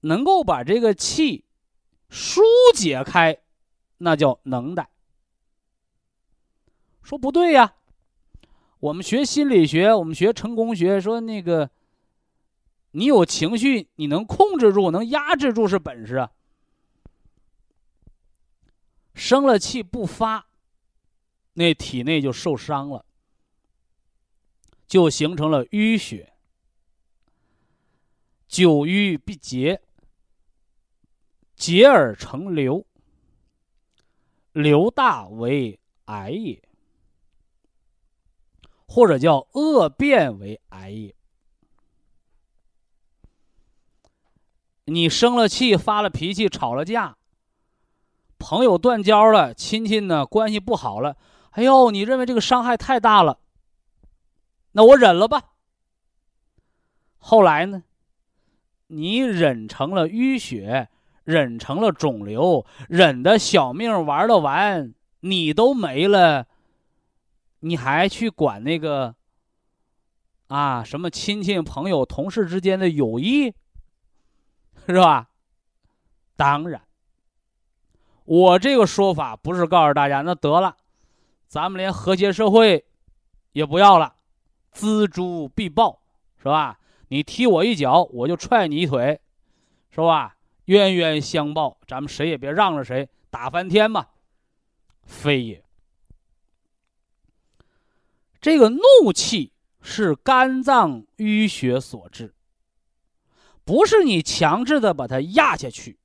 [0.00, 1.44] 能够把这个气
[2.08, 2.40] 疏
[2.74, 3.38] 解开，
[3.98, 4.88] 那叫能耐。
[7.02, 7.74] 说不对呀，
[8.80, 11.70] 我们学心理学，我们学成功学，说那个。
[12.96, 16.30] 你有情绪，你能控制住，能压制住是本事啊。
[19.14, 20.46] 生了气不发，
[21.54, 23.04] 那体内就受伤了，
[24.86, 26.34] 就形成了淤血。
[28.46, 29.82] 久瘀必结，
[31.56, 32.86] 结而成瘤，
[34.52, 36.62] 瘤大为癌也，
[38.86, 41.12] 或者叫恶变为癌也。
[44.86, 47.16] 你生了气，发了脾气，吵了架，
[48.38, 51.16] 朋友断交了，亲戚呢关系不好了，
[51.52, 53.38] 哎呦，你认为这个伤害太大了，
[54.72, 55.52] 那我忍了吧。
[57.16, 57.84] 后来呢，
[58.88, 60.90] 你忍成了淤血，
[61.24, 66.46] 忍成了肿瘤，忍的小命玩了完，你都没了，
[67.60, 69.14] 你还去管那个
[70.48, 73.54] 啊什么亲戚朋友同事之间的友谊？
[74.86, 75.28] 是吧？
[76.36, 76.82] 当然，
[78.24, 80.76] 我这个说法不是告诉大家，那得了，
[81.46, 82.84] 咱们连和谐社会
[83.52, 84.16] 也不要了，
[84.72, 86.00] 锱铢必报，
[86.38, 86.78] 是吧？
[87.08, 89.20] 你踢我一脚，我就踹你一腿，
[89.90, 90.36] 是吧？
[90.64, 94.06] 冤冤相报，咱们谁也别让着谁，打翻天嘛，
[95.04, 95.62] 非也。
[98.40, 102.34] 这个怒气是肝脏淤血所致。
[103.64, 105.98] 不是你强制的把它压下去，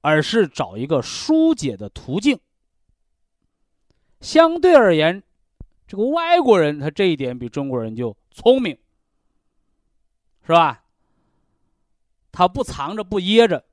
[0.00, 2.40] 而是找一个疏解的途径。
[4.20, 5.22] 相对而言，
[5.86, 8.78] 这个外国人他这一点比中国人就聪明，
[10.46, 10.84] 是吧？
[12.32, 13.64] 他不藏着不掖着，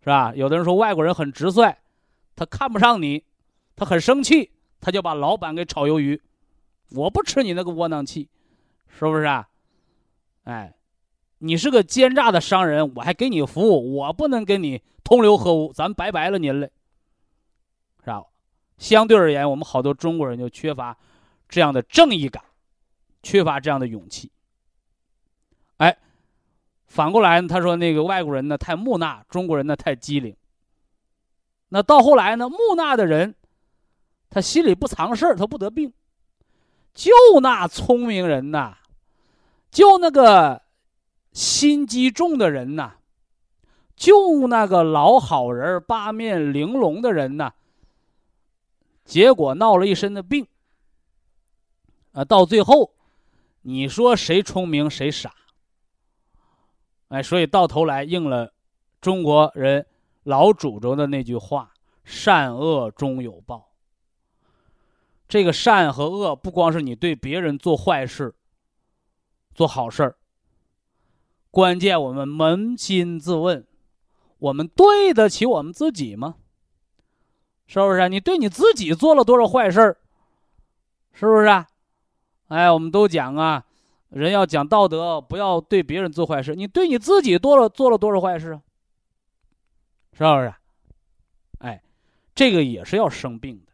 [0.00, 0.34] 是吧？
[0.34, 1.76] 有的人说外国人很直率，
[2.34, 3.24] 他看不上你，
[3.76, 6.20] 他很生气，他就把老板给炒鱿鱼。
[6.90, 8.28] 我不吃你那个窝囊气，
[8.88, 9.48] 是不是啊？
[10.44, 10.74] 哎。
[11.44, 16.70] 你是个奸诈的商人，我还给你服务，我不能跟你同流合污，咱拜拜了您嘞，
[18.00, 18.24] 是吧？
[18.78, 20.96] 相对而言，我们好多中国人就缺乏
[21.46, 22.42] 这样的正义感，
[23.22, 24.32] 缺乏这样的勇气。
[25.76, 25.94] 哎，
[26.86, 30.34] 反过来呢他说那个外国人呢太木讷，中国人呢太机灵，
[31.68, 33.34] 那到后来呢，木讷的人，
[34.30, 35.92] 他心里不藏事儿，他不得病。
[36.94, 38.78] 就那聪明人呐，
[39.70, 40.62] 就那个
[41.34, 42.94] 心机重的人呐，
[43.94, 47.52] 就那个老好人、八面玲珑的人呐，
[49.04, 50.46] 结果闹了一身的病。
[52.12, 52.94] 啊，到最后，
[53.62, 55.34] 你说谁聪明谁傻？
[57.08, 58.54] 哎，所以到头来应了
[59.00, 59.84] 中国人
[60.22, 63.72] 老祖宗的那句话：“善恶终有报。”
[65.28, 68.34] 这个善和恶，不光是你对别人做坏事、
[69.52, 70.16] 做好事儿，
[71.54, 73.64] 关键我们扪心自问：
[74.38, 76.34] 我们对得起我们自己吗？
[77.68, 78.08] 是不是？
[78.08, 79.96] 你对你自己做了多少坏事儿？
[81.12, 81.46] 是不是？
[82.48, 83.64] 哎，我们都讲啊，
[84.08, 86.56] 人要讲道德，不要对别人做坏事。
[86.56, 88.60] 你对你自己多了做了多少坏事？
[90.12, 90.52] 是不是？
[91.58, 91.80] 哎，
[92.34, 93.72] 这个也是要生病的。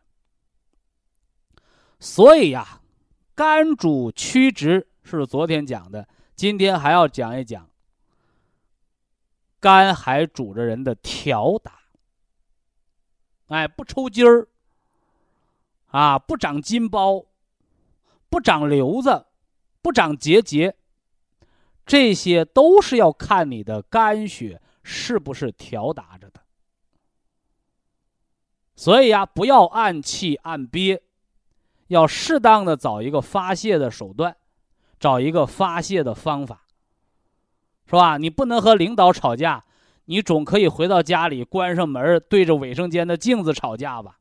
[1.99, 2.83] 所以呀，
[3.35, 7.70] 肝主曲直是昨天讲的，今天还要讲一讲。
[9.61, 11.81] 肝还主着人的调达，
[13.49, 14.49] 哎，不抽筋儿，
[15.89, 17.25] 啊，不长筋包，
[18.29, 19.27] 不长瘤子，
[19.83, 20.75] 不长结节，
[21.85, 26.41] 这些都是要看你的肝血是不是调达着的。
[28.75, 31.03] 所以呀，不要按气按憋。
[31.89, 34.37] 要适当的找一个发泄的手段，
[35.01, 36.65] 找一个发泄的方法，
[37.91, 38.19] 是吧？
[38.19, 39.65] 你不能和领导吵架，
[40.05, 44.19] 你总可以回到家里关上门，对着卫生间的镜子吵架吧？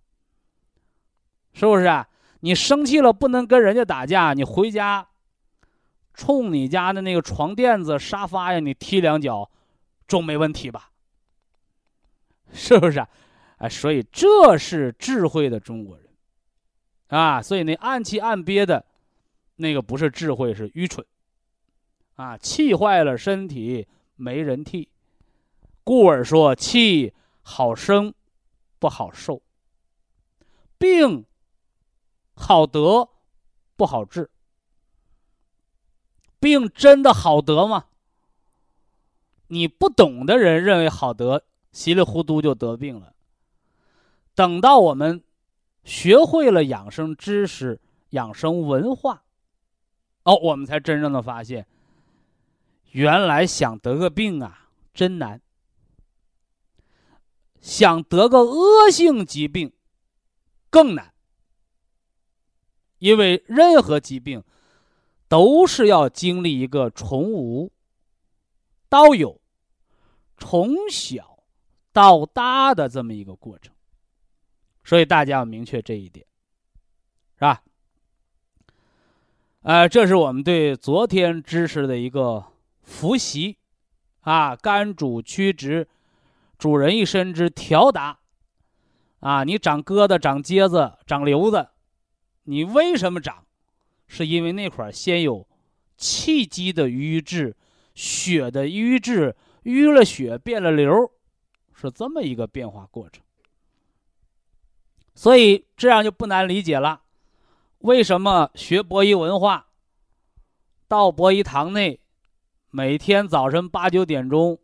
[1.53, 2.05] 是不是？
[2.39, 5.07] 你生气了不能跟人家打架，你回家，
[6.15, 9.51] 冲你家的那个床垫子、沙发呀，你踢两脚，
[10.07, 10.89] 总没问题吧？
[12.51, 13.05] 是不是？
[13.57, 16.07] 哎，所以这是智慧的中国人。
[17.09, 18.83] 啊，所以那暗气暗憋的，
[19.57, 21.05] 那个不是智慧，是愚蠢。
[22.19, 24.89] 啊，气坏了身体没人替，
[25.85, 28.13] 故而说气好生，
[28.77, 29.41] 不好受；
[30.77, 31.23] 病
[32.33, 33.07] 好得，
[33.77, 34.29] 不好治。
[36.41, 37.85] 病真的好得吗？
[39.47, 43.13] 你不懂的人认为好得，稀里糊涂就得病了。
[44.35, 45.23] 等到我们。
[45.85, 47.79] 学会了养生知识、
[48.09, 49.23] 养生文化，
[50.23, 51.65] 哦，我们才真正的发现，
[52.91, 55.39] 原来想得个病啊，真难；
[57.61, 59.71] 想得个恶性疾病
[60.69, 61.13] 更难。
[62.97, 64.43] 因为任何疾病
[65.27, 67.71] 都是要经历一个从无
[68.89, 69.39] 到有、
[70.37, 71.43] 从小
[71.93, 73.73] 到大的这么一个过程。
[74.83, 76.25] 所以大家要明确这一点，
[77.35, 77.61] 是吧？
[79.61, 82.43] 呃，这是我们对昨天知识的一个
[82.89, 83.57] 复习，
[84.21, 85.87] 啊，肝主曲直，
[86.57, 88.19] 主人一身之调达，
[89.19, 91.69] 啊，你长疙瘩、长疖子、长瘤子，
[92.43, 93.45] 你为什么长？
[94.07, 95.47] 是因为那块儿先有
[95.95, 97.55] 气机的瘀滞，
[97.93, 101.11] 血的瘀滞，淤了血变了瘤，
[101.73, 103.23] 是这么一个变化过程。
[105.13, 107.03] 所以这样就不难理解了，
[107.79, 109.67] 为什么学博医文化，
[110.87, 111.99] 到博医堂内，
[112.71, 114.59] 每天早晨八九点钟，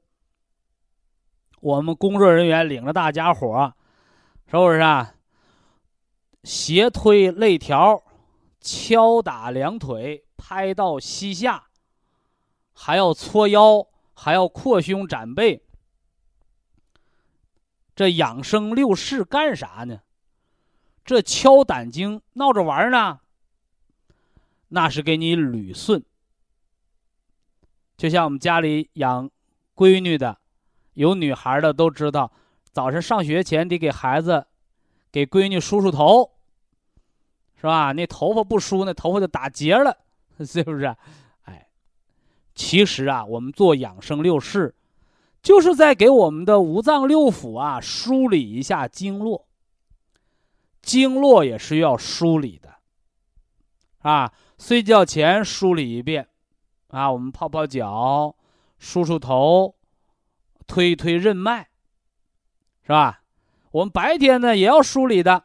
[1.60, 3.74] 我们工作人员领着大家伙儿
[4.46, 5.16] 是不是啊？
[6.44, 8.04] 斜推肋条，
[8.62, 11.66] 敲打两腿，拍到膝下，
[12.74, 15.64] 还要搓腰，还要扩胸展背，
[17.96, 20.02] 这养生六式干啥呢？
[21.04, 23.22] 这敲胆经闹着玩呢，
[24.68, 26.06] 那是给你捋顺。
[27.98, 29.30] 就像我们家里养
[29.76, 30.38] 闺女的，
[30.94, 32.32] 有女孩的都知道，
[32.72, 34.46] 早晨上学前得给孩子、
[35.12, 36.32] 给闺女梳梳头，
[37.56, 37.92] 是吧？
[37.94, 39.98] 那头发不梳，那头发就打结了，
[40.46, 40.96] 是不是？
[41.44, 41.68] 哎，
[42.54, 44.76] 其实啊，我们做养生六式，
[45.42, 49.48] 就是在给我们的五脏六腑啊梳理一下经络。
[50.82, 52.76] 经络也是要梳理的，
[54.00, 56.28] 啊，睡觉前梳理一遍，
[56.96, 58.34] 啊，我们泡泡脚，
[58.80, 59.76] 梳梳头，
[60.66, 61.68] 推推任脉，
[62.84, 63.22] 是吧？
[63.72, 65.44] 我们白天呢也要梳理的，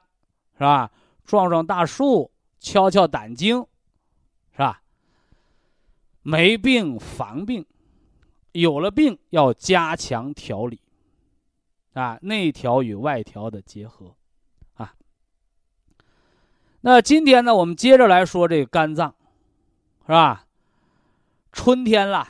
[0.52, 0.92] 是吧？
[1.24, 2.30] 撞撞大树，
[2.60, 3.66] 敲敲胆经，
[4.52, 4.80] 是吧？
[6.22, 7.66] 没病防病，
[8.52, 10.80] 有了病要加强调理，
[11.94, 14.14] 啊，内调与外调的结合，
[14.74, 14.94] 啊。
[16.82, 19.12] 那今天呢，我们接着来说这个肝脏，
[20.02, 20.46] 是吧？
[21.52, 22.28] 春天了，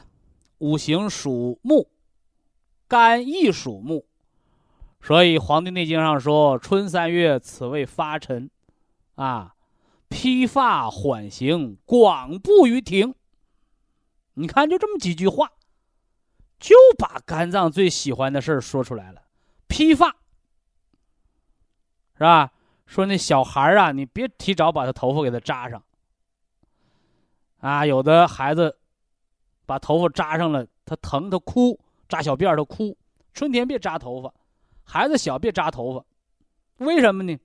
[0.58, 1.90] 五行属木，
[2.88, 4.06] 肝亦属木，
[5.00, 8.50] 所以《黄帝内经》上说：“春三月，此谓发陈，
[9.14, 9.54] 啊，
[10.08, 13.14] 披发缓行，广步于庭。”
[14.34, 15.52] 你看，就这么几句话，
[16.58, 19.22] 就把肝脏最喜欢的事儿说出来了。
[19.66, 20.16] 披发，
[22.14, 22.52] 是吧？
[22.86, 25.82] 说那小孩啊，你别提早把他头发给他扎上。
[27.58, 28.79] 啊，有的孩子
[29.70, 32.96] 把头发扎上了，他疼，他哭，扎小辫儿他哭。
[33.32, 34.34] 春天别扎头发，
[34.82, 36.04] 孩子小别扎头发，
[36.84, 37.38] 为什么呢？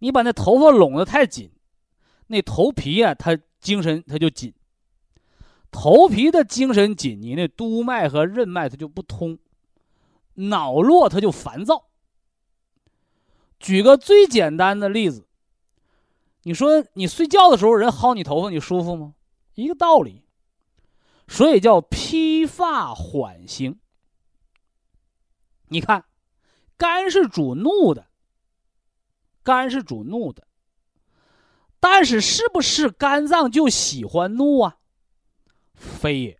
[0.00, 1.50] 你把那头发拢得太紧，
[2.26, 4.52] 那头皮啊，他精神他就紧。
[5.70, 9.38] 头皮的精神紧，你那督脉和任脉它就不通，
[10.34, 11.86] 脑络它就烦躁。
[13.58, 15.24] 举个最简单的例子，
[16.42, 19.14] 你说你睡觉的时候人薅你头发，你舒服吗？
[19.54, 20.22] 一个道理。
[21.32, 23.80] 所以叫披发缓行。
[25.68, 26.04] 你看，
[26.76, 28.06] 肝是主怒的，
[29.42, 30.46] 肝是主怒的，
[31.80, 34.76] 但是是不是肝脏就喜欢怒啊？
[35.74, 36.38] 非也。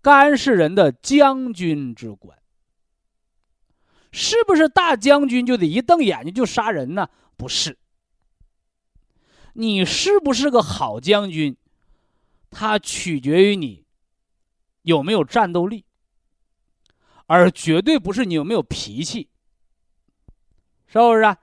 [0.00, 2.38] 肝是人的将军之官，
[4.10, 7.10] 是不是大将军就得一瞪眼睛就杀人呢？
[7.36, 7.78] 不是。
[9.52, 11.58] 你是不是个好将军，
[12.50, 13.84] 它取决于你
[14.82, 15.84] 有没有战斗力，
[17.26, 19.28] 而绝对不是你有没有脾气，
[20.86, 21.36] 是不是？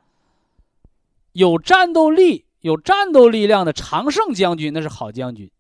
[1.34, 5.52] 有战斗力、有战斗力量的常胜将军，那是好将军。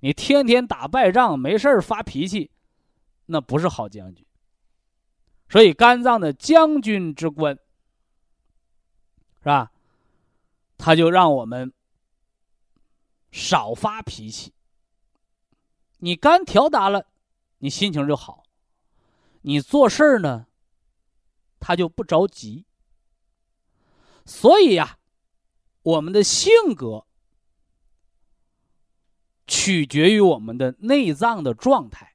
[0.00, 2.50] 你天天打败仗，没事发脾气，
[3.26, 4.24] 那不是好将军。
[5.48, 7.58] 所以肝脏的将军之官，
[9.38, 9.72] 是吧？
[10.76, 11.72] 他就让我们
[13.32, 14.52] 少发脾气。
[15.98, 17.06] 你肝调达了，
[17.58, 18.44] 你心情就好。
[19.42, 20.46] 你做事儿呢，
[21.60, 22.66] 他就不着急。
[24.24, 24.98] 所以呀，
[25.82, 27.06] 我们的性格。
[29.46, 32.14] 取决于我们的内脏的状态。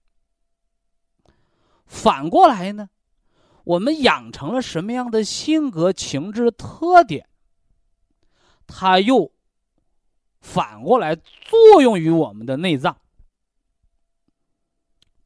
[1.86, 2.90] 反过来呢，
[3.64, 7.30] 我们养成了什么样的性格、情志特点，
[8.66, 9.32] 它又
[10.42, 13.00] 反过来作用于我们的内脏。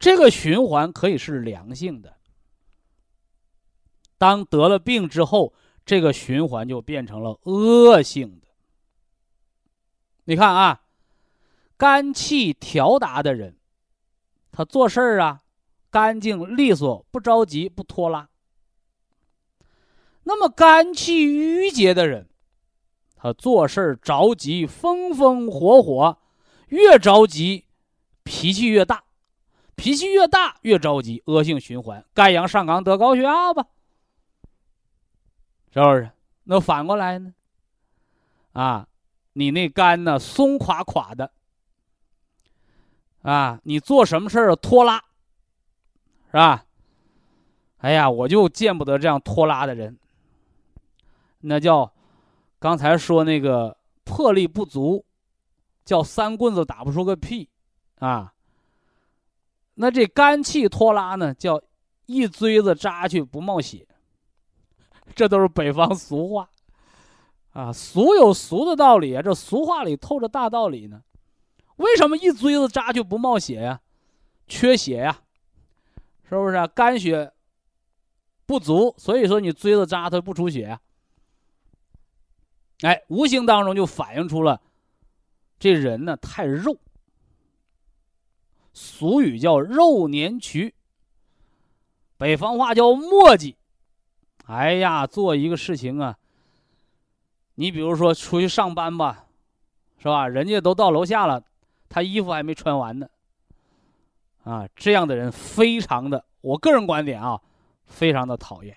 [0.04, 2.18] 这个循环可以是良性的。
[4.18, 5.54] 当得了病之后，
[5.86, 8.48] 这个循环就变成了恶性的。
[10.26, 10.82] 你看啊。
[11.76, 13.58] 肝气调达的人，
[14.52, 15.42] 他做事儿啊，
[15.90, 18.30] 干净利索，不着急，不拖拉。
[20.24, 22.30] 那么肝气郁结的人，
[23.16, 26.20] 他做事儿着急，风风火火，
[26.68, 27.66] 越着急，
[28.24, 29.04] 脾气越大，
[29.76, 32.04] 脾气越大越着急，恶性循环。
[32.14, 33.66] 肝阳上岗得高血压吧，
[35.72, 36.10] 是不是？
[36.44, 37.34] 那反过来呢？
[38.52, 38.88] 啊，
[39.34, 41.32] 你那肝呢，松垮垮的。
[43.22, 44.98] 啊，你做什么事儿拖拉，
[46.28, 46.66] 是吧？
[47.78, 49.98] 哎呀，我就见不得这样拖拉的人。
[51.40, 51.92] 那叫
[52.60, 55.06] 刚才说那个魄力不足，
[55.86, 57.50] 叫三棍子打不出个屁
[58.00, 58.33] 啊。
[59.76, 61.62] 那这肝气拖拉呢，叫
[62.06, 63.88] 一锥子扎去不冒血。
[65.16, 66.50] 这都是北方俗话
[67.52, 71.04] 啊，俗有俗的道理啊，这俗话里透着大道理呢。
[71.76, 73.82] 为什么一锥子扎就不冒血呀？
[74.48, 75.22] 缺血呀，
[76.30, 76.56] 是不是？
[76.56, 77.32] 啊肝血
[78.46, 80.80] 不足，所以说你锥子扎它不出血。
[82.82, 84.62] 哎，无形当中就反映出了
[85.60, 86.78] 这人呢太肉。
[88.74, 90.74] 俗语叫“肉年蛆”，
[92.18, 93.56] 北方话叫“磨叽”。
[94.48, 96.18] 哎呀，做一个事情啊，
[97.56, 99.28] 你比如说出去上班吧，
[100.00, 100.28] 是吧？
[100.28, 101.44] 人家都到楼下了。
[101.88, 103.08] 他衣服还没穿完呢，
[104.44, 107.40] 啊，这样的人非常的，我个人观点啊，
[107.86, 108.76] 非常的讨厌。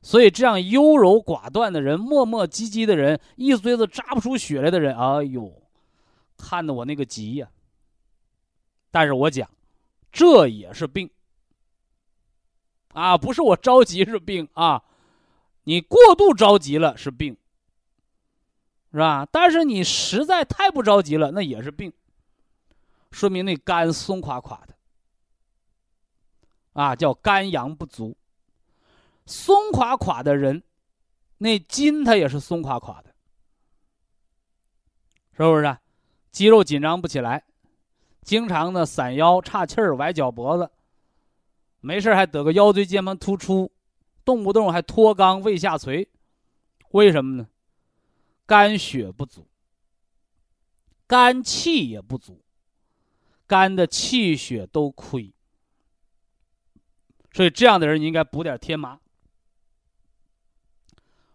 [0.00, 5.52] 所以这样优柔寡断的人、磨磨唧唧的人、一锥子扎不出血来的人，哎呦，
[6.38, 7.48] 看得我那个急呀。
[8.96, 9.46] 但是我讲，
[10.10, 11.10] 这也是病
[12.94, 14.82] 啊，不是我着急是病啊，
[15.64, 17.36] 你过度着急了是病。
[18.90, 19.28] 是吧？
[19.30, 21.92] 但是你实在太不着急了，那也是病，
[23.10, 24.74] 说明那肝松垮垮的。
[26.72, 28.16] 啊，叫肝阳不足。
[29.26, 30.62] 松垮垮的人，
[31.36, 33.14] 那筋它也是松垮垮的，
[35.36, 35.76] 是不是？
[36.32, 37.44] 肌肉紧张不起来，
[38.26, 40.68] 经常呢闪腰、岔气儿、崴脚脖子，
[41.80, 43.70] 没事还得个腰椎间盘突出，
[44.24, 46.08] 动不动还脱肛、胃下垂，
[46.90, 47.46] 为什么呢？
[48.44, 49.46] 肝血不足，
[51.06, 52.42] 肝气也不足，
[53.46, 55.32] 肝的气血都亏，
[57.32, 58.98] 所以这样的人应该补点天麻。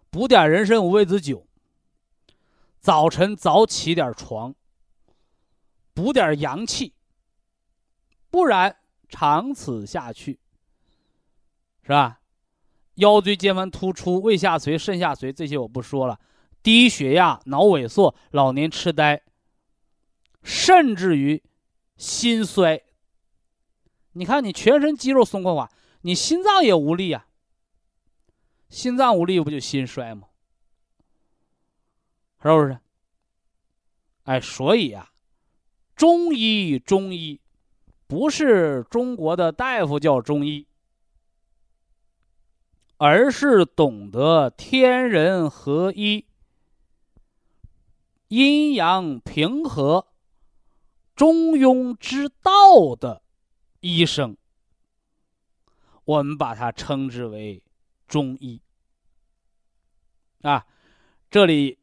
[0.09, 1.47] 补点人参五味子酒，
[2.81, 4.53] 早晨早起点床，
[5.93, 6.93] 补点阳气，
[8.29, 8.77] 不然
[9.09, 10.39] 长此下去，
[11.83, 12.21] 是吧？
[12.95, 16.19] 腰椎间盘突出、胃下垂、肾下垂这些我不说了，
[16.61, 19.23] 低血压、脑萎缩、老年痴呆，
[20.43, 21.41] 甚至于
[21.97, 22.83] 心衰。
[24.13, 25.71] 你看，你全身肌肉松垮垮，
[26.01, 27.27] 你心脏也无力啊。
[28.69, 30.27] 心脏无力不就心衰吗？
[32.41, 32.79] 是不是？
[34.23, 35.10] 哎，所以啊，
[36.01, 37.39] 中医中医
[38.07, 40.65] 不是中国的大夫叫中医，
[42.97, 46.25] 而是懂得天人合一、
[48.29, 50.07] 阴阳平和、
[51.15, 53.21] 中庸之道的
[53.81, 54.35] 医生。
[56.05, 57.61] 我们把它称之为。
[58.07, 58.59] 中医
[60.41, 60.65] 啊，
[61.29, 61.77] 这里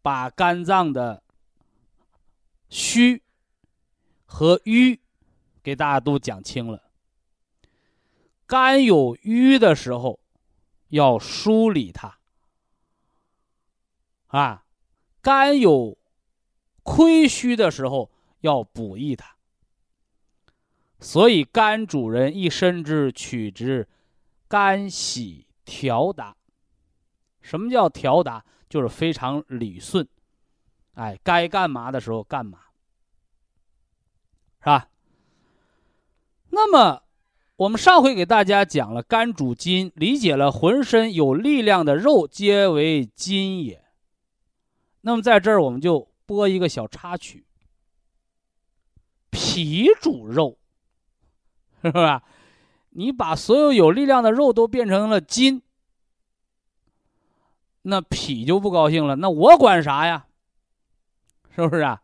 [0.00, 1.24] 把肝脏的
[2.72, 3.22] 虚
[4.24, 4.98] 和瘀
[5.62, 6.90] 给大家都讲清了。
[8.46, 10.18] 肝有瘀的时候，
[10.88, 12.18] 要梳理它
[14.28, 14.64] 啊；
[15.20, 15.98] 肝有
[16.82, 18.10] 亏虚的时候，
[18.40, 19.36] 要补益它。
[20.98, 23.86] 所以，肝主人一身之取之。
[24.48, 26.34] 肝喜调达，
[27.42, 28.44] 什么叫调达？
[28.68, 30.08] 就是非常理顺，
[30.94, 32.58] 哎，该干嘛的时候干嘛，
[34.60, 34.88] 是吧？
[36.50, 37.02] 那么，
[37.56, 43.82] 我们上回给大家讲了肝主筋，理解了浑身有力量的肉皆为筋也。
[45.00, 47.46] 那么在这儿我们就播一个小插曲：
[49.30, 50.58] 脾主肉，
[51.82, 52.22] 是吧？
[52.90, 55.62] 你把所有有力量的肉都变成了筋，
[57.80, 59.16] 那脾就不高兴了。
[59.16, 60.26] 那我管啥呀？
[61.54, 62.02] 是不是啊？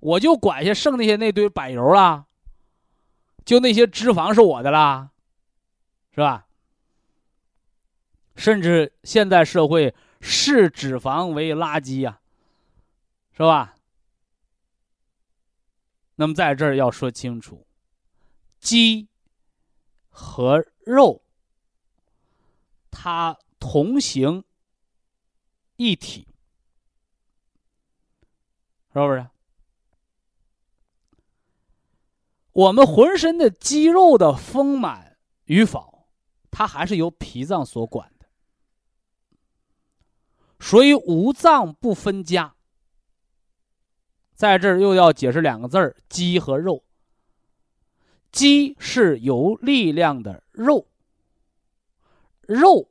[0.00, 2.26] 我就管下剩那些那堆柏油啦，
[3.44, 5.10] 就那些脂肪是我的啦，
[6.14, 6.46] 是吧？
[8.36, 12.20] 甚至现在社会视脂肪为垃圾呀，
[13.32, 13.74] 是吧？
[16.16, 17.66] 那么在这儿要说清楚，
[18.60, 19.08] 鸡。
[20.16, 21.24] 和肉，
[22.88, 24.44] 它同行
[25.74, 26.28] 一体，
[29.02, 29.26] 是不是？
[32.52, 35.16] 我们浑身的肌肉的丰满
[35.46, 36.06] 与否，
[36.52, 38.26] 它还是由脾脏所管的。
[40.60, 42.54] 所以五脏不分家，
[44.32, 46.84] 在这儿又要解释两个字儿：肌和肉。
[48.30, 50.86] 肌是有力量的肉，
[52.42, 52.88] 肉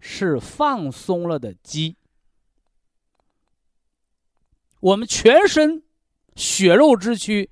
[0.00, 1.96] 是放松了的肌。
[4.84, 5.82] 我们全身
[6.36, 7.48] 血肉之躯，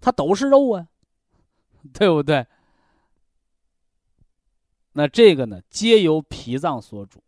[0.00, 0.88] 它都是肉啊，
[1.92, 2.46] 对不对？
[4.92, 7.22] 那这个呢，皆由脾脏所主。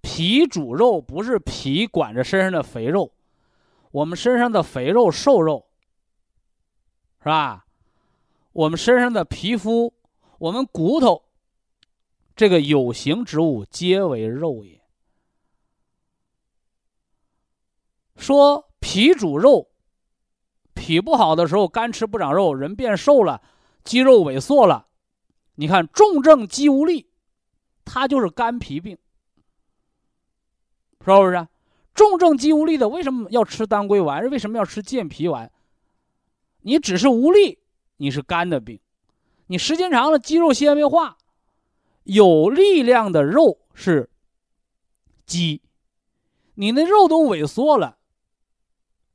[0.00, 3.12] 脾主肉，不是脾管着身上的肥肉，
[3.92, 5.64] 我们身上的肥肉、瘦肉。
[7.20, 7.66] 是吧？
[8.52, 9.94] 我们身上的皮肤，
[10.38, 11.22] 我们骨头，
[12.34, 14.75] 这个有形之物皆为肉也。
[18.16, 19.68] 说脾主肉，
[20.74, 23.42] 脾不好的时候，干吃不长肉，人变瘦了，
[23.84, 24.86] 肌肉萎缩了。
[25.56, 27.10] 你看重症肌无力，
[27.84, 28.98] 它就是肝脾病，
[31.00, 31.48] 是不是？
[31.94, 34.28] 重症肌无力的为什么要吃当归丸？
[34.28, 35.50] 为什么要吃健脾丸？
[36.60, 37.58] 你只是无力，
[37.96, 38.80] 你是肝的病。
[39.46, 41.16] 你时间长了，肌肉纤维化，
[42.02, 44.10] 有力量的肉是
[45.24, 45.62] 肌，
[46.56, 47.96] 你那肉都萎缩了，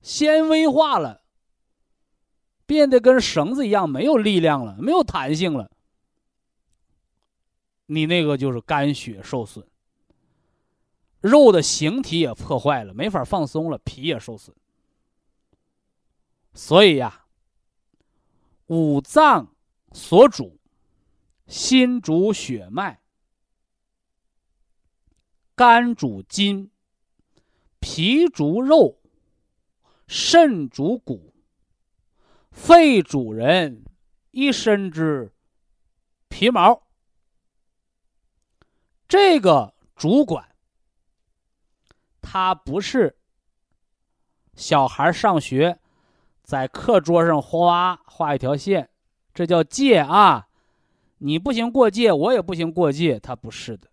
[0.02, 1.24] 纤维化了，
[2.66, 5.72] 变得跟绳子一样，没有力量了，没有弹性了。
[7.88, 9.68] 你那个就是肝血受损，
[11.20, 14.56] 肉的形体也破坏了，没法放松了，脾也受损。
[16.54, 17.18] 所以呀。
[18.68, 19.54] 五脏
[19.92, 20.58] 所主，
[21.46, 23.02] 心主血脉，
[25.56, 26.72] 肝主筋，
[27.82, 29.01] 脾主肉，
[30.14, 31.34] 肾主骨，
[32.52, 33.86] 肺主人
[34.32, 35.32] 一身之
[36.28, 36.84] 皮毛。
[39.08, 40.54] 这个主管，
[42.22, 43.18] 他不是
[44.54, 45.80] 小孩上学。
[46.44, 48.90] 在课桌上哗画一条线，
[49.34, 50.50] 这叫界啊！
[51.20, 53.18] 你不行过界，我也不行过界。
[53.18, 53.90] 他不是的。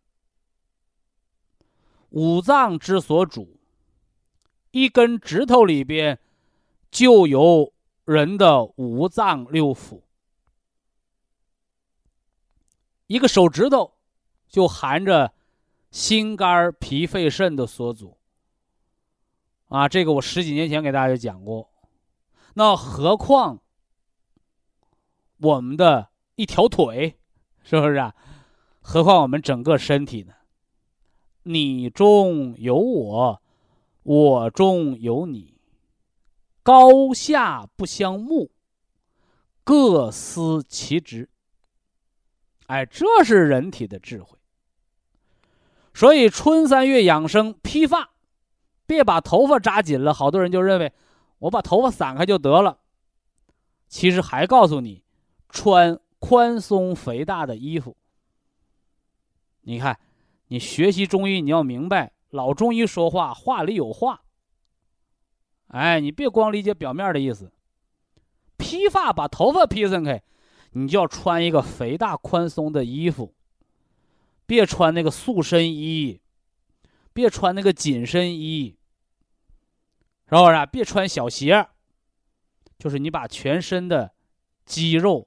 [2.08, 3.57] 五脏之所主，
[4.70, 6.18] 一根指头里边
[6.90, 7.72] 就有
[8.04, 10.02] 人的五脏六腑，
[13.06, 13.92] 一个手指头
[14.48, 15.32] 就含着
[15.90, 18.16] 心肝脾肺肾的所主。
[19.68, 21.70] 啊，这个我十几年前给大家讲过。
[22.54, 23.60] 那何况
[25.38, 27.18] 我们的一条腿，
[27.62, 28.14] 是不是啊？
[28.80, 30.32] 何况我们整个身体呢？
[31.42, 33.42] 你中有我，
[34.08, 35.60] 我中有你，
[36.62, 38.50] 高下不相慕，
[39.62, 41.28] 各司其职。
[42.68, 44.38] 哎，这是人体的智慧。
[45.92, 48.12] 所以春三月养生，披发，
[48.86, 50.14] 别把头发扎紧了。
[50.14, 50.90] 好多人就认为。
[51.40, 52.78] 我把头发散开就得了，
[53.86, 55.04] 其实还告诉你，
[55.48, 57.96] 穿宽松肥大的衣服。
[59.60, 60.00] 你看，
[60.48, 64.22] 你学习中医，你要明白，老中医说话话里有话。
[65.68, 67.52] 哎，你别光理解表面的意思。
[68.56, 70.22] 披发把头发披散开，
[70.72, 73.34] 你就要穿一个肥大宽松的衣服，
[74.46, 76.20] 别穿那个塑身衣，
[77.12, 78.76] 别穿那个紧身衣。
[80.30, 80.66] 是不是？
[80.70, 81.68] 别穿小鞋，
[82.78, 84.12] 就是你把全身的
[84.66, 85.26] 肌肉、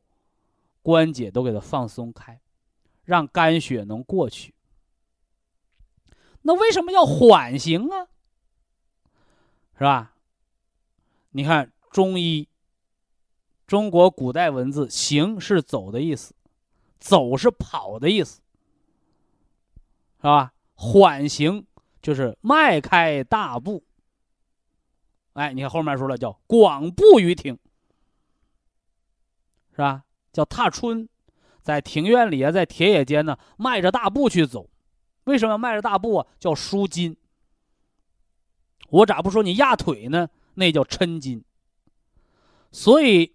[0.83, 2.39] 关节都给它放松开，
[3.03, 4.53] 让肝血能过去。
[6.43, 8.07] 那为什么要缓行啊？
[9.77, 10.15] 是吧？
[11.31, 12.47] 你看中医，
[13.67, 16.33] 中国古代文字“行”是走的意思
[16.99, 18.41] ，“走”是跑的意思，
[20.17, 20.53] 是吧？
[20.73, 21.65] 缓行
[22.01, 23.83] 就是迈开大步。
[25.33, 27.57] 哎，你看后面说了，叫广步于庭，
[29.71, 30.03] 是吧？
[30.33, 31.07] 叫踏春，
[31.61, 34.69] 在庭院里啊，在田野间呢，迈着大步去走。
[35.31, 36.27] 为什么要迈着大步啊？
[36.39, 37.17] 叫舒筋。
[38.89, 40.29] 我咋不说你压腿呢？
[40.55, 41.43] 那叫抻筋。
[42.71, 43.33] 所以，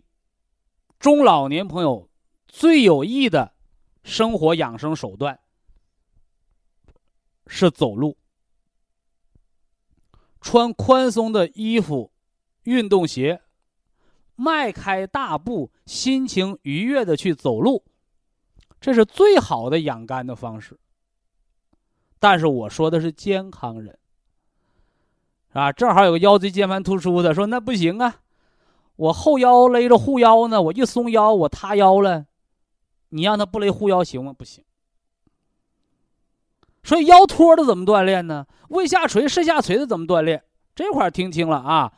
[0.99, 2.09] 中老年朋友
[2.47, 3.55] 最有益的
[4.05, 5.41] 生活养生手段
[7.47, 8.17] 是走路。
[10.41, 12.13] 穿宽松的衣服、
[12.65, 13.43] 运动鞋，
[14.37, 17.85] 迈开大步，心情愉悦的去走路，
[18.81, 20.79] 这是最好的养肝的方式。
[22.29, 23.97] 但是我说的是健康人，
[25.53, 28.17] 啊，正好有个腰椎间盘突出的，说那不行啊，
[28.97, 32.27] 我后腰勒着护腰呢，我一松腰我塌腰了，
[33.11, 34.33] 你让他不勒护腰行吗？
[34.37, 34.65] 不行。
[36.83, 38.45] 所以腰托的怎么锻炼呢？
[38.71, 40.43] 胃下垂、肾下垂的怎么锻炼？
[40.75, 41.93] 这块听清了啊！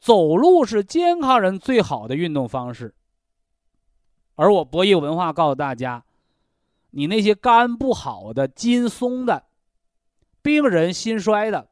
[0.00, 2.96] 走路是健康人最好的运动方式。
[4.34, 6.04] 而我博弈文化告诉大家，
[6.90, 9.44] 你那些肝不好的、筋松的、
[10.42, 11.68] 病人心衰的，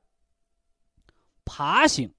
[1.45, 2.13] 爬行，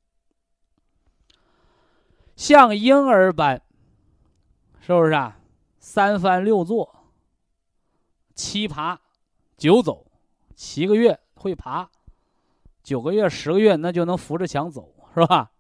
[2.36, 3.62] 像婴儿般，
[4.82, 5.40] 是不是啊？
[5.80, 7.06] 三翻六坐，
[8.36, 9.00] 七爬
[9.58, 10.06] 九走。
[10.56, 11.88] 七个月会爬，
[12.82, 15.52] 九个月、十个月，那就能扶着墙走，是吧？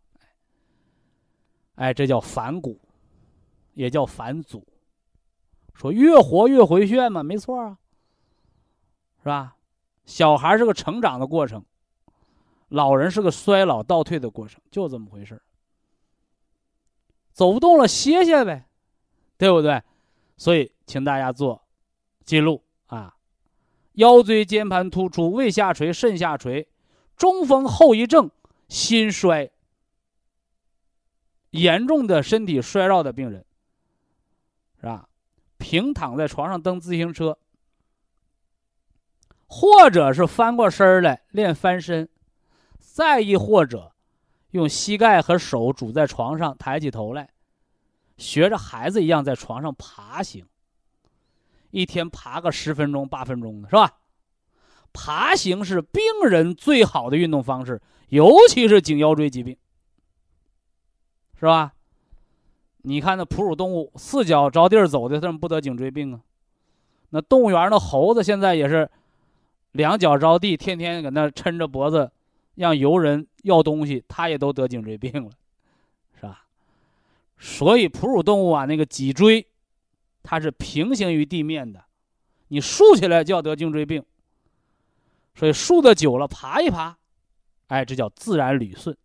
[1.76, 2.82] 哎，这叫反骨，
[3.76, 4.66] 也叫反祖。
[5.76, 7.78] 说越活越回旋嘛，没错啊，
[9.20, 9.57] 是吧？
[10.08, 11.64] 小孩是个成长的过程，
[12.70, 15.40] 老人是个衰老倒退的过程，就这么回事
[17.34, 18.68] 走不动了，歇歇呗，
[19.38, 19.84] 对不对？
[20.38, 21.62] 所以，请大家做
[22.26, 23.16] 记录啊。
[23.94, 26.68] 腰椎间盘突出、胃下垂、肾下垂、
[27.16, 28.32] 中风后遗症、
[28.70, 29.52] 心衰、
[31.50, 33.46] 严重的身体衰弱的病人，
[34.80, 35.10] 是吧？
[35.58, 37.38] 平躺在床上蹬自行车，
[39.48, 42.08] 或者是翻过身来练翻身，
[42.80, 43.92] 再一或者
[44.52, 47.30] 用膝盖和手拄在床上抬起头来，
[48.18, 50.46] 学着孩子一样在床上爬行。
[51.72, 53.98] 一天爬个十分钟、八分钟的是吧？
[54.94, 59.56] 爬行是病人最好的运动方式，尤其是颈腰椎疾病，
[61.40, 61.74] 是吧？
[62.84, 66.22] 你看那哺乳动物四脚着地儿走的，它怎么不得颈椎病啊？
[67.10, 68.90] 那动物园的猴子现在也是
[69.74, 72.12] 两脚着地，天天搁那抻着脖子
[72.56, 75.32] 让游人要东西，他也都得颈椎病了，
[76.16, 76.46] 是吧？
[77.38, 79.46] 所以哺乳动物啊，那个脊椎
[80.24, 81.84] 它是平行于地面的，
[82.48, 84.04] 你竖起来就要得颈椎病。
[85.36, 86.98] 所以竖的久了，爬一爬，
[87.68, 88.98] 哎，这叫自然捋顺。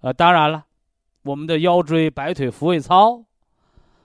[0.00, 0.66] 呃，当然了，
[1.22, 3.24] 我们的腰椎摆腿复位操、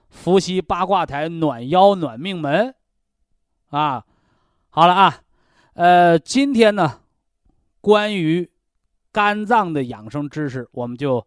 [0.10, 2.74] 伏羲八卦台暖腰暖命门，
[3.72, 4.06] 啊，
[4.70, 5.22] 好了啊，
[5.74, 7.01] 呃，今天呢，
[7.80, 8.51] 关于
[9.09, 11.26] 肝脏的养生知识，我们就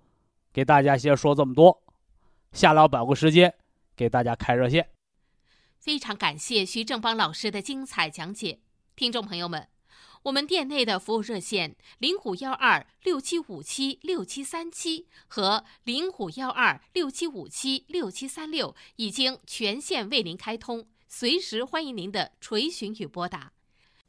[0.53, 1.83] 给大家先说这么多。
[2.53, 3.55] 下来宝贵时间，
[3.97, 4.91] 给大家开热线。
[5.79, 8.61] 非常感谢徐正邦老师的精彩讲解，
[8.95, 9.69] 听众朋友们。
[10.25, 23.54] 我们店内的服务热线零五幺二六七五七六七三七和零五幺二六七五七六七三六已经全线为您开通，随时欢迎您的垂询与拨打。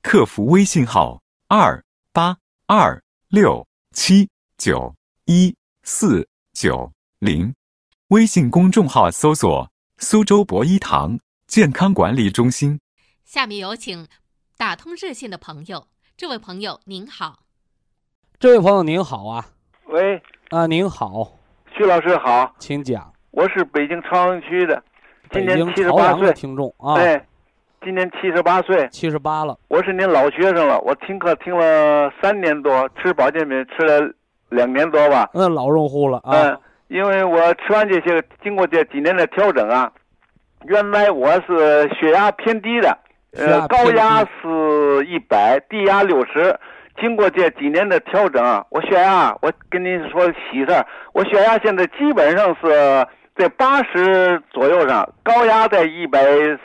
[0.07, 1.83] 客服微信号二
[2.13, 2.37] 八
[2.67, 4.93] 二六七九
[5.25, 7.51] 一四九零，
[8.09, 12.79] 微信公众号搜索“苏州博一堂健康管理中心”。
[13.25, 14.07] 下面有请
[14.55, 15.87] 打通热线的朋友。
[16.15, 17.39] 这位朋友您好，
[18.39, 19.49] 这位朋友您好啊，
[19.87, 21.39] 喂，啊您好，
[21.75, 23.11] 徐老师好，请讲。
[23.31, 24.83] 我是北京朝阳区的，
[25.31, 27.27] 今年七十八岁听众啊，哎，
[27.85, 29.55] 今年七十八岁，七十八了。
[29.67, 34.11] 我是您老学生了，我听课听了三年多，吃保健品吃了
[34.49, 35.29] 两年多吧。
[35.35, 36.31] 嗯，老用户了啊。
[36.33, 39.91] 嗯，因为我吃完这些，经过这几年的调整啊，
[40.63, 42.97] 原来我是血压偏低的。
[43.37, 46.59] 呃，高压是一百，低压六十。
[46.99, 50.83] 经过这几年的调整，我血压，我跟您说喜事儿，
[51.13, 53.05] 我血压现在基本上是
[53.35, 56.21] 在八十左右上，高压在一百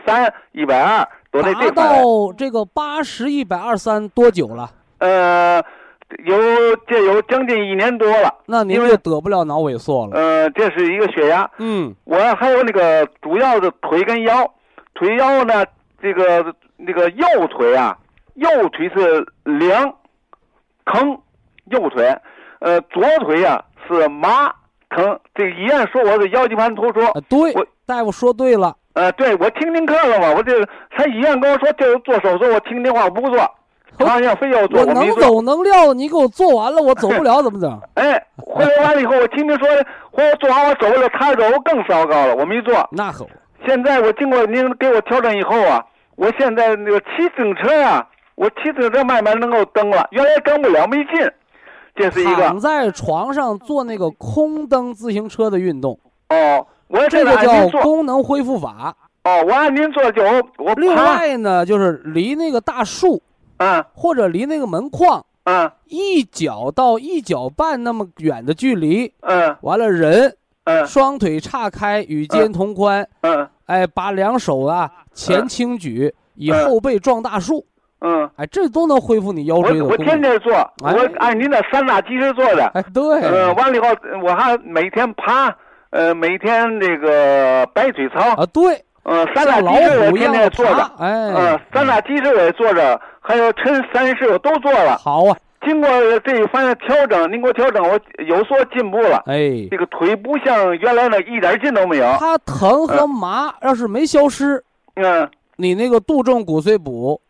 [0.07, 1.85] 三、一百二都在这到
[2.37, 4.71] 这个八十一百二三多久了？
[4.99, 5.63] 呃，
[6.25, 6.37] 有
[6.87, 8.33] 这有将近一年多了。
[8.47, 10.17] 那您就得不了脑萎缩了。
[10.17, 11.51] 呃，这是一个血压。
[11.59, 11.95] 嗯。
[12.05, 14.53] 我还有那个主要的腿跟腰，
[14.95, 15.65] 腿腰呢。
[16.03, 17.95] 这个那个右腿啊，
[18.33, 19.95] 右腿是凉，
[20.87, 21.21] 坑，
[21.67, 22.09] 右腿，
[22.61, 24.51] 呃，左腿呀是麻
[24.91, 25.19] 疼。
[25.35, 28.77] 这个医院说我是腰间盘突出，对，我大夫说对了。
[28.93, 30.53] 呃，对我听听看了嘛，我这
[30.91, 33.51] 他医院跟我说就做手术，我听听话我不做，
[33.99, 34.81] 他要非要做。
[34.81, 37.81] 我能走能撂，你给我做完了，我走不了 怎么整？
[37.95, 39.69] 哎，回来完了以后，我听听说，
[40.13, 42.89] 我做完我走不了，他走我更糟糕了，我没做。
[42.93, 43.31] 那可不。
[43.67, 45.85] 现在我经过您给我调整以后啊。
[46.17, 51.33] 我现在那个骑自行车呀，我骑自行车慢慢能够蹬了，原来蹬不了，没劲。
[52.03, 55.99] 这是一个躺在床上做那个空蹬自行车的运动。
[56.29, 58.97] 哦，我这个叫功能恢复法。
[59.25, 60.23] 哦，我按您做就
[60.59, 60.73] 我。
[60.77, 63.21] 另外呢，就是离那个大树，
[63.59, 70.35] 嗯，或者离那个门框，嗯，一脚到一脚半那么远的距离，嗯，完了人，
[70.65, 73.49] 嗯，双腿岔开，与肩同宽，嗯。
[73.67, 77.65] 哎，把两手啊前轻举，以后背撞大树。
[78.01, 82.67] 嗯，哎，这都能恢复你腰椎的我我天天做，我按您的三大基石做的。
[82.75, 83.03] 哎，对。
[83.21, 83.89] 嗯，完了以后
[84.23, 85.55] 我还每天爬，
[85.91, 88.21] 呃，每天这个摆腿操。
[88.37, 88.83] 啊，对。
[89.05, 90.91] 嗯，三大基石我天天做着。
[90.99, 91.11] 哎。
[91.11, 94.97] 嗯，三大基石我也做着，还有抻三式我都做了。
[94.97, 95.37] 好啊。
[95.67, 95.91] 经过
[96.21, 99.23] 这一番调整，您给我调整，我有所进步了。
[99.27, 102.17] 哎，这个腿不像原来那一点劲都没有。
[102.19, 107.21] 它疼和麻要是没消失，嗯，你那个杜仲骨髓补，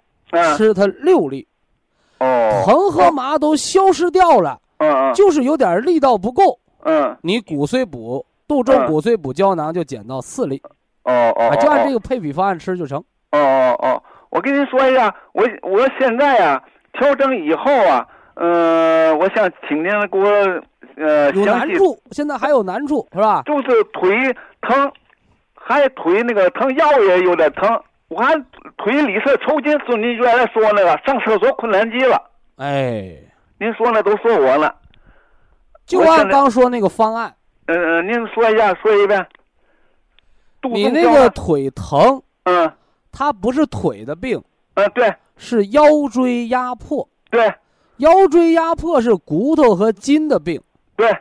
[0.56, 1.46] 吃它六粒。
[2.18, 2.62] 哦。
[2.64, 4.58] 疼和麻都消失掉了。
[4.78, 5.14] 嗯嗯。
[5.14, 6.58] 就是有点力道不够。
[6.84, 7.16] 嗯。
[7.22, 10.60] 你骨髓补杜仲骨髓补胶囊就减到四粒。
[11.04, 11.56] 哦哦。
[11.60, 12.98] 就按这个配比方案吃就成。
[13.32, 16.62] 哦哦哦，我跟您说一下，我我现在啊
[16.92, 18.06] 调整以后啊。
[18.34, 20.26] 呃，我想请您给我
[20.96, 23.42] 呃有难处，现在还有难处是吧？
[23.44, 24.90] 就是腿疼，
[25.52, 27.68] 还腿那个疼，腰也有点疼。
[28.10, 28.34] 我还
[28.76, 32.20] 腿里侧抽筋，是您原来说那个上厕所困难极了。
[32.56, 33.16] 哎，
[33.58, 34.74] 您说那都说我了，
[35.86, 37.32] 就按刚说那个方案。
[37.66, 39.24] 嗯嗯，您说一下，说一遍。
[40.62, 42.70] 你那个腿疼，嗯，
[43.12, 44.42] 它不是腿的病，
[44.74, 47.54] 嗯，对，是腰椎压迫，对。
[47.98, 50.60] 腰椎压迫是骨头和筋的病，
[50.96, 51.14] 对，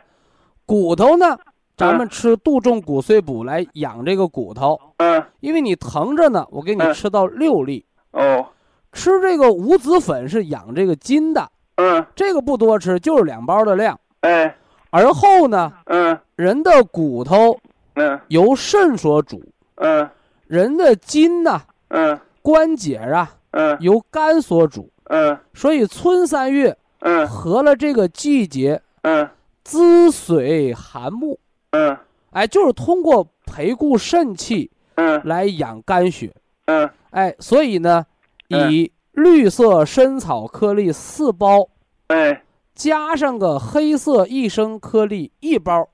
[0.66, 1.38] 骨头呢，
[1.80, 8.46] 咱们吃杜仲骨碎补来养这个骨头，嗯，因为你疼着呢，我给你吃到六粒，哦，
[8.92, 14.54] 吃这个五子粉是养这个筋的，嗯，这个不多吃，就是两包的量，哎，
[14.90, 17.58] 而后呢，嗯，人的骨头
[17.94, 18.20] 嗯。
[18.28, 19.42] 由肾所主，
[19.76, 20.06] 嗯。
[20.46, 22.18] 人的筋呢、嗯。
[22.42, 23.74] 关节啊嗯。
[23.80, 25.38] 由肝所主，嗯。
[25.54, 27.26] 所以春三月嗯。
[27.26, 29.26] 合了这个季节，嗯。
[29.64, 31.38] 滋水涵木，
[31.70, 31.96] 嗯。
[32.30, 35.20] 哎，就是通过培固肾气嗯。
[35.24, 36.32] 来养肝血，
[36.66, 36.88] 嗯。
[37.10, 38.06] 哎，所以呢，
[38.50, 38.72] 嗯。
[38.72, 41.68] 以绿色参草颗粒四包，
[42.08, 42.42] 哎。
[42.74, 45.88] 加上个黑色益生颗粒一包，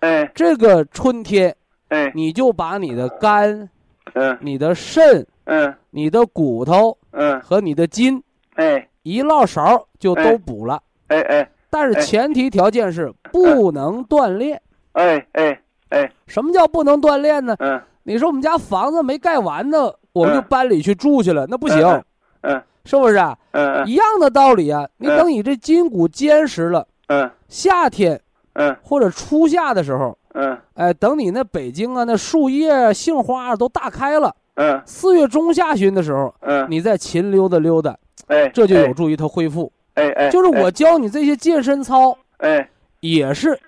[0.00, 0.30] 哎。
[0.34, 1.54] 这个春天
[1.88, 2.10] 哎。
[2.14, 3.68] 你就把你的肝、
[4.14, 4.36] 嗯。
[4.40, 5.72] 你的肾、嗯。
[5.90, 7.38] 你的骨头嗯。
[7.40, 8.22] 和你的筋
[8.54, 8.88] 哎。
[9.02, 11.20] 一落勺就都哎补了，哎。
[11.20, 11.50] 哎。
[11.68, 14.60] 但是哎前提条件是不能锻炼。
[14.94, 16.10] 哎哎哎。
[16.26, 17.54] 什么叫不能锻炼呢？
[17.60, 17.80] 嗯。
[18.02, 20.44] 你说我们家房子没盖完呢，我们就嗯。
[20.48, 22.02] 搬里去住去了，那不行，
[22.42, 23.36] 嗯是不是啊？
[23.52, 23.86] 嗯嗯。
[23.88, 24.86] 一样的道理啊。
[24.96, 25.16] 你嗯。
[25.16, 27.30] 等你这筋骨坚实了，嗯。
[27.48, 28.20] 夏天
[28.54, 28.74] 嗯。
[28.82, 30.58] 或者初夏的时候，嗯。
[30.74, 34.82] 哎，等你那北京啊，那树叶啊、杏花啊都大开了，嗯。
[34.84, 36.66] 四月中下旬的时候，嗯。
[36.70, 39.72] 你再勤溜达溜达，哎这就有助于它恢复。
[39.94, 42.68] 哎哎就是我教你这些健身操，哎。
[43.00, 43.58] 也是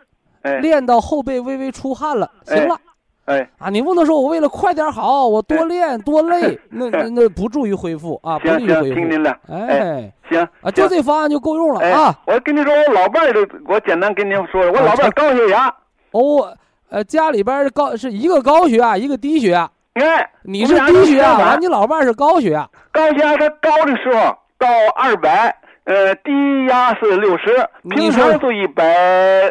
[0.47, 0.59] 哎。
[0.59, 2.57] 练到后背微微出汗了，哎。
[2.57, 2.76] 行了。
[3.26, 3.49] 哎。
[3.59, 8.94] 啊，你不能说我为了快点好，我多练多累， 那那那不助于恢复啊，不利于恢复。
[8.94, 9.36] 听您的。
[9.49, 12.14] 哎，行啊，就这方案就够用了哎啊。
[12.26, 15.66] 我跟你说，我老伴儿都，我简单跟您说，我老伴儿高血压，
[16.12, 16.57] 哦，
[16.88, 22.68] 呃，家里边儿高是一个高血压，一个低血压，哎，你是低血压，完你老伴儿是高血压。
[22.92, 24.20] 高血压他高的时候
[24.59, 26.30] 到二百，呃，低
[26.68, 28.84] 压是六十，平常就一百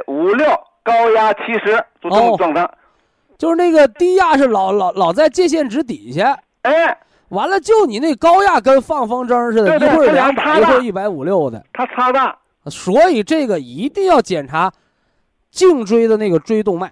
[0.08, 0.48] 五六，
[0.86, 2.70] 高压七十，就这哦么状态。
[3.38, 6.98] 就是那个低压是老老老在界限值底下，哎，
[7.30, 12.38] 完了就你那高压跟放风筝似的，对对一会儿两百，一会儿一百五六的，他差大。
[12.68, 14.72] 所以这个一定要检查
[15.52, 16.88] 颈椎的那个椎动脉。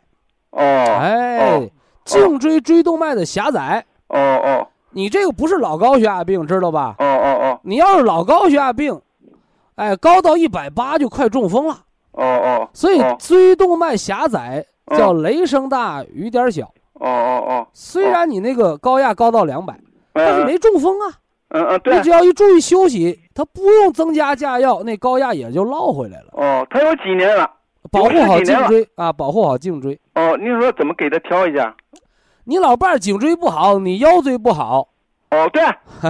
[0.49, 1.69] 哦，哎哦，
[2.03, 6.95] 颈椎椎动脉的狭窄，哦哦你这个不是老高血压病，知道吧？
[6.99, 9.01] 哦哦哦你要是老高血压病，
[9.75, 11.77] 哎，高到一百八就快中风了。
[12.13, 16.65] 哦哦所以哦椎动脉狭窄哦叫雷声大雨点小。
[16.93, 19.77] 哦哦哦，虽然你那个高压高到两百，
[20.13, 21.13] 但是嗯没中风啊。
[21.49, 26.27] 嗯嗯，对你只，要一注意休息，它不用增加加药，那高压也就落回来了。
[26.31, 27.47] 哦，他有几年了？
[27.91, 29.99] 保护好颈椎啊，保护好颈椎。
[30.15, 31.75] 哦，你说怎么给他调一下？
[32.45, 34.87] 你老伴儿颈椎不好，你腰椎不好，
[35.31, 35.63] 哦，对，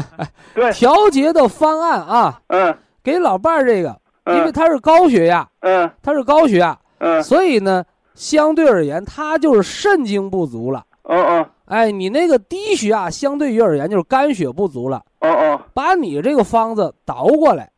[0.56, 5.90] 对，调节的方案啊，嗯给老伴儿这个，因为嗯他是高血压，嗯。
[6.02, 7.84] 他是高血压，嗯，所以呢，
[8.16, 10.84] 相对而言，他就是肾精不足了。
[11.04, 11.46] 哦哦。
[11.66, 15.04] 哎，你那个低血压，相对于而言就是肝血不足了。
[15.20, 15.62] 哦哦。
[15.74, 17.72] 把你这个方子倒过来，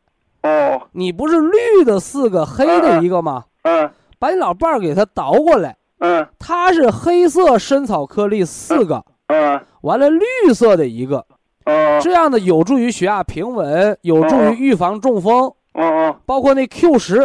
[0.43, 3.45] 哦，你不是绿的四个，黑的一个吗？
[3.63, 6.27] 嗯把你老伴儿给他倒过来，嗯。
[6.39, 9.59] 它是黑色参草颗粒四个，嗯。
[9.81, 10.23] 完了绿
[10.53, 11.25] 色的一个，
[11.65, 11.99] 哦。
[12.01, 15.51] 这样的有助于血压平稳，有助于预防中风。
[15.75, 16.15] 哦哦。
[16.25, 17.21] 包括那 Q 十，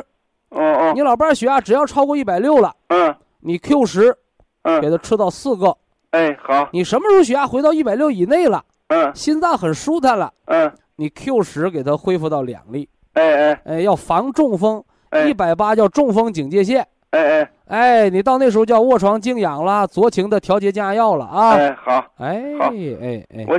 [0.51, 3.14] 哦哦，你老伴儿血压只要超过一百六了，嗯。
[3.40, 4.16] 你 Q 十
[4.62, 4.80] 嗯。
[4.80, 5.76] 给嗯，他吃到四个。
[6.11, 9.14] 哎好，你什么时候血压回到一百六以内了，嗯。
[9.14, 12.88] 心脏很舒坦了，嗯，你 Q 十给他恢复到两粒。
[13.14, 13.61] 哎哎。
[13.64, 15.28] 哎，要防中风，哎。
[15.28, 16.86] 一百八叫中风警戒线。
[17.11, 17.51] 哎哎。
[17.66, 21.51] 哎，你到那时候叫卧床静养了，酌情的调节降压药了啊！
[21.55, 22.66] 哎好，哎好。
[23.01, 23.57] 哎哎，我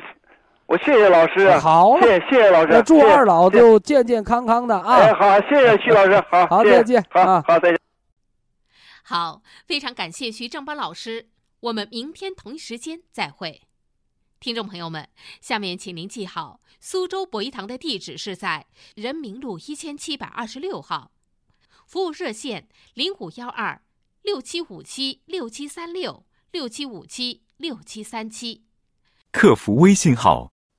[0.71, 5.19] 我谢谢老师啊，好了，谢谢谢谢老师，那祝二老就健健康康的哎啊！
[5.19, 7.79] 好，谢谢徐老师，好，谢谢好再见好啊好再见。
[9.03, 11.27] 好，非常感谢徐正邦老师，
[11.59, 13.63] 我们明天同一时间再会。
[14.39, 15.09] 听众朋友们，
[15.41, 21.11] 下面请您记好，苏州博一堂的地址是在人民路一千七百二十六号，
[21.85, 23.81] 服务热线零五幺二
[24.21, 28.63] 六七五七六七三六六七五七六七三七。
[29.33, 30.49] 客服微信号